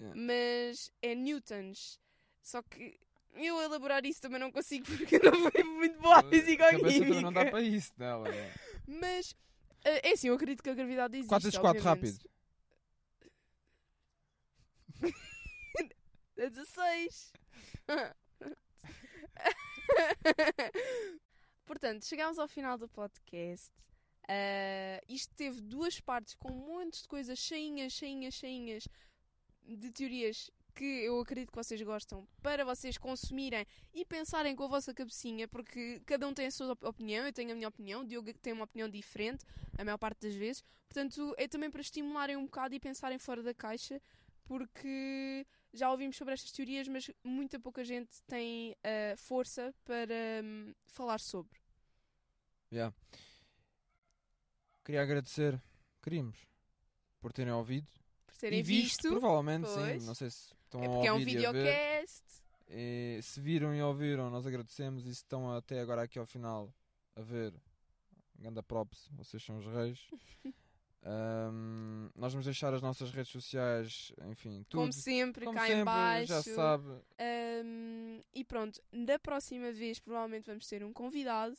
Yeah. 0.00 0.20
Mas 0.20 0.90
é 1.02 1.14
newtons. 1.14 2.00
Só 2.42 2.62
que 2.62 2.98
eu 3.34 3.60
elaborar 3.60 4.04
isso 4.04 4.20
também 4.20 4.38
não 4.38 4.50
consigo 4.50 4.86
porque 4.96 5.16
eu 5.16 5.32
não 5.32 5.50
fui 5.50 5.64
muito 5.64 5.98
boa 6.00 6.16
à 6.16 6.18
A 6.18 6.22
cabeça 6.22 7.00
também 7.00 7.22
não 7.22 7.32
dá 7.32 7.46
para 7.46 7.62
isso 7.62 7.96
dela. 7.96 8.28
né? 8.28 8.52
Mas 8.86 9.34
ah, 9.84 10.00
é 10.02 10.12
assim, 10.12 10.28
eu 10.28 10.34
acredito 10.34 10.62
que 10.62 10.70
a 10.70 10.74
gravidade 10.74 11.16
existe. 11.16 11.28
4 11.28 11.44
vezes 11.44 11.58
4, 11.58 11.78
obviamente. 11.78 12.18
rápido. 12.18 12.30
É 16.38 16.50
16. 16.50 17.32
Portanto, 21.64 22.04
chegámos 22.04 22.38
ao 22.38 22.46
final 22.46 22.76
do 22.76 22.86
podcast. 22.90 23.72
Ah, 24.28 25.00
isto 25.08 25.34
teve 25.34 25.62
duas 25.62 25.98
partes 25.98 26.34
com 26.34 26.50
montes 26.52 27.00
de 27.02 27.08
coisas 27.08 27.38
cheinhas, 27.38 27.94
cheinhas, 27.94 28.34
cheinhas 28.34 28.86
de 29.66 29.90
teorias 29.90 30.50
que 30.74 30.84
eu 30.84 31.18
acredito 31.20 31.50
que 31.50 31.56
vocês 31.56 31.80
gostam 31.82 32.28
para 32.42 32.64
vocês 32.64 32.98
consumirem 32.98 33.66
e 33.94 34.04
pensarem 34.04 34.54
com 34.54 34.64
a 34.64 34.68
vossa 34.68 34.92
cabecinha, 34.92 35.48
porque 35.48 36.02
cada 36.04 36.28
um 36.28 36.34
tem 36.34 36.46
a 36.46 36.50
sua 36.50 36.72
op- 36.72 36.84
opinião, 36.84 37.24
eu 37.24 37.32
tenho 37.32 37.52
a 37.52 37.54
minha 37.54 37.68
opinião, 37.68 38.02
o 38.02 38.06
Diogo 38.06 38.32
tem 38.34 38.52
uma 38.52 38.64
opinião 38.64 38.88
diferente, 38.88 39.44
a 39.78 39.82
maior 39.84 39.96
parte 39.96 40.20
das 40.20 40.34
vezes. 40.34 40.62
Portanto, 40.86 41.34
é 41.38 41.48
também 41.48 41.70
para 41.70 41.80
estimularem 41.80 42.36
um 42.36 42.44
bocado 42.44 42.74
e 42.74 42.80
pensarem 42.80 43.18
fora 43.18 43.42
da 43.42 43.54
caixa, 43.54 44.00
porque 44.44 45.46
já 45.72 45.90
ouvimos 45.90 46.16
sobre 46.16 46.34
estas 46.34 46.52
teorias, 46.52 46.86
mas 46.88 47.10
muita 47.24 47.58
pouca 47.58 47.82
gente 47.82 48.22
tem 48.26 48.76
a 48.84 49.16
força 49.16 49.74
para 49.84 50.14
hum, 50.44 50.74
falar 50.84 51.20
sobre. 51.20 51.58
Yeah. 52.70 52.94
Queria 54.84 55.02
agradecer, 55.02 55.60
queríamos, 56.02 56.46
por 57.20 57.32
terem 57.32 57.52
ouvido. 57.52 57.88
Terem 58.38 58.60
e 58.60 58.62
visto, 58.62 59.08
provavelmente 59.08 59.66
pois. 59.66 60.02
sim. 60.02 60.06
Não 60.06 60.14
sei 60.14 60.30
se 60.30 60.52
estão 60.64 60.82
é 60.82 60.86
a 60.86 60.90
porque 60.90 61.06
é 61.06 61.12
um 61.12 61.18
ouvir 61.18 61.46
a 61.46 61.52
ver. 61.52 61.58
videocast. 61.58 62.24
E 62.68 63.20
se 63.22 63.40
viram 63.40 63.74
e 63.74 63.82
ouviram, 63.82 64.30
nós 64.30 64.46
agradecemos. 64.46 65.06
E 65.06 65.14
se 65.14 65.22
estão 65.22 65.52
até 65.52 65.80
agora 65.80 66.02
aqui 66.02 66.18
ao 66.18 66.26
final 66.26 66.72
a 67.14 67.22
ver, 67.22 67.54
ganda 68.38 68.62
props, 68.62 69.08
vocês 69.12 69.42
são 69.42 69.58
os 69.58 69.66
reis. 69.66 70.06
Ahm, 71.08 72.10
nós 72.16 72.32
vamos 72.32 72.44
deixar 72.46 72.74
as 72.74 72.82
nossas 72.82 73.12
redes 73.12 73.30
sociais, 73.30 74.12
enfim, 74.28 74.66
tudo. 74.68 74.80
Como 74.80 74.92
sempre, 74.92 75.44
Como 75.44 75.56
cá 75.56 75.64
sempre, 75.64 75.80
em 75.82 75.84
baixo. 75.84 76.26
já 76.26 76.42
sabe. 76.42 76.88
Um, 77.64 78.20
e 78.34 78.44
pronto, 78.44 78.82
da 78.92 79.16
próxima 79.16 79.70
vez 79.70 80.00
provavelmente 80.00 80.46
vamos 80.46 80.66
ter 80.66 80.82
um 80.82 80.92
convidado 80.92 81.56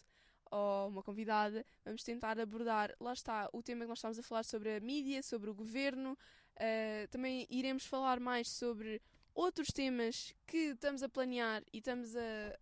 ou 0.51 0.89
uma 0.89 1.01
convidada. 1.01 1.65
Vamos 1.85 2.03
tentar 2.03 2.37
abordar, 2.37 2.93
lá 2.99 3.13
está, 3.13 3.49
o 3.53 3.63
tema 3.63 3.85
que 3.85 3.89
nós 3.89 3.99
estamos 3.99 4.19
a 4.19 4.23
falar 4.23 4.43
sobre 4.43 4.75
a 4.75 4.81
mídia, 4.81 5.23
sobre 5.23 5.49
o 5.49 5.53
governo. 5.53 6.17
Uh, 6.59 7.07
também 7.09 7.45
iremos 7.49 7.85
falar 7.85 8.19
mais 8.19 8.49
sobre 8.49 9.01
outros 9.35 9.67
temas 9.73 10.33
que 10.47 10.57
estamos 10.71 11.03
a 11.03 11.09
planear 11.09 11.63
e 11.71 11.77
estamos 11.77 12.15
a, 12.15 12.57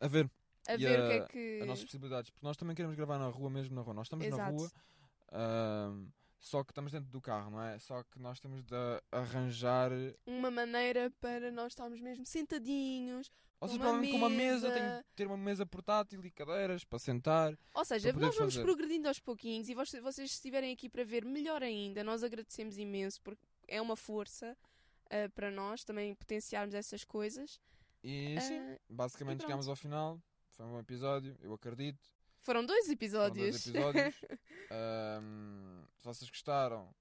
A 0.00 0.06
ver 0.08 0.30
a 0.68 0.74
E 0.74 0.76
ver 0.78 1.00
o 1.00 1.06
que 1.08 1.12
a- 1.12 1.16
é 1.16 1.26
que. 1.26 1.58
as 1.62 1.66
nossas 1.66 1.84
possibilidades, 1.84 2.30
porque 2.30 2.46
nós 2.46 2.56
também 2.56 2.76
queremos 2.76 2.94
gravar 2.96 3.18
na 3.18 3.26
rua, 3.26 3.50
mesmo 3.50 3.74
na 3.74 3.82
rua. 3.82 3.94
Nós 3.94 4.06
estamos 4.06 4.26
na 4.28 4.34
Exato. 4.36 4.56
rua, 4.56 4.70
ahm, 5.32 6.06
só 6.42 6.64
que 6.64 6.72
estamos 6.72 6.90
dentro 6.90 7.08
do 7.08 7.20
carro, 7.20 7.50
não 7.52 7.62
é? 7.62 7.78
Só 7.78 8.02
que 8.02 8.18
nós 8.18 8.40
temos 8.40 8.64
de 8.64 8.74
arranjar. 9.12 9.92
Uma 10.26 10.50
maneira 10.50 11.08
para 11.20 11.52
nós 11.52 11.72
estarmos 11.72 12.00
mesmo 12.00 12.26
sentadinhos. 12.26 13.30
Ou 13.60 13.68
seja, 13.68 13.78
provavelmente 13.78 14.10
com 14.10 14.18
uma 14.18 14.28
mesa, 14.28 14.72
tenho 14.72 14.96
de 14.98 15.04
ter 15.14 15.26
uma 15.28 15.36
mesa 15.36 15.64
portátil 15.64 16.24
e 16.24 16.30
cadeiras 16.32 16.82
para 16.82 16.98
sentar. 16.98 17.56
Ou 17.72 17.84
seja, 17.84 18.12
nós 18.12 18.34
vamos 18.36 18.54
fazer. 18.54 18.64
progredindo 18.66 19.06
aos 19.06 19.20
pouquinhos 19.20 19.68
e 19.68 19.74
vocês, 19.74 20.02
vocês 20.02 20.32
estiverem 20.32 20.72
aqui 20.72 20.88
para 20.88 21.04
ver, 21.04 21.24
melhor 21.24 21.62
ainda. 21.62 22.02
Nós 22.02 22.24
agradecemos 22.24 22.76
imenso 22.76 23.22
porque 23.22 23.46
é 23.68 23.80
uma 23.80 23.94
força 23.94 24.56
ah, 25.08 25.28
para 25.32 25.48
nós 25.48 25.84
também 25.84 26.12
potenciarmos 26.12 26.74
essas 26.74 27.04
coisas. 27.04 27.60
E 28.02 28.36
sim, 28.40 28.58
Ah, 28.58 28.78
basicamente 28.88 29.36
pronto. 29.38 29.46
chegámos 29.48 29.68
ao 29.68 29.76
final. 29.76 30.20
Foi 30.50 30.66
um 30.66 30.70
bom 30.72 30.80
episódio, 30.80 31.36
eu 31.40 31.54
acredito. 31.54 32.00
foram 32.40 32.66
dois 32.66 32.80
Foram 32.86 32.92
episódios. 32.94 33.64
dois 33.64 33.66
episódios. 33.68 34.14
Ahm, 34.72 35.81
se 36.02 36.06
vocês 36.08 36.28
gostaram, 36.28 36.92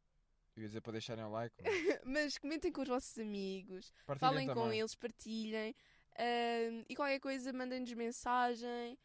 eu 0.55 0.61
ia 0.63 0.67
dizer 0.67 0.81
para 0.81 0.91
deixarem 0.93 1.23
o 1.23 1.31
like. 1.31 1.55
mas 1.63 1.99
Mas 2.05 2.37
comentem 2.37 2.71
com 2.71 2.81
os 2.81 2.87
vossos 2.87 3.17
amigos, 3.17 3.91
partilhem 4.05 4.29
falem 4.31 4.47
com 4.47 4.53
também. 4.63 4.79
eles, 4.79 4.93
partilhem. 4.95 5.75
ah, 6.17 6.83
e 6.87 6.95
qualquer 6.95 7.19
coisa, 7.19 7.51
mandem-nos 7.51 7.91
mensagem. 7.93 8.97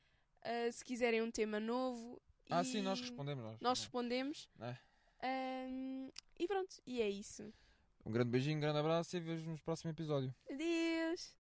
ah, 0.43 0.71
se 0.71 0.85
quiserem 0.85 1.23
um 1.23 1.31
tema 1.31 1.59
novo. 1.59 2.21
Ah, 2.51 2.63
sim, 2.63 2.83
nós 2.83 3.01
respondemos. 3.01 3.43
Nós 3.45 3.61
Nós 3.61 3.81
respondemos. 3.81 4.49
É. 4.61 4.77
Ah, 5.23 5.67
e 6.39 6.47
pronto, 6.47 6.77
e 6.87 7.01
é 7.01 7.09
isso. 7.09 7.53
Um 8.05 8.13
grande 8.13 8.31
beijinho, 8.31 8.59
um 8.59 8.61
grande 8.61 8.79
abraço 8.79 9.17
e 9.17 9.21
vejo-nos 9.21 9.59
no 9.59 9.65
próximo 9.65 9.91
episódio. 9.91 10.33
Adeus! 10.51 11.35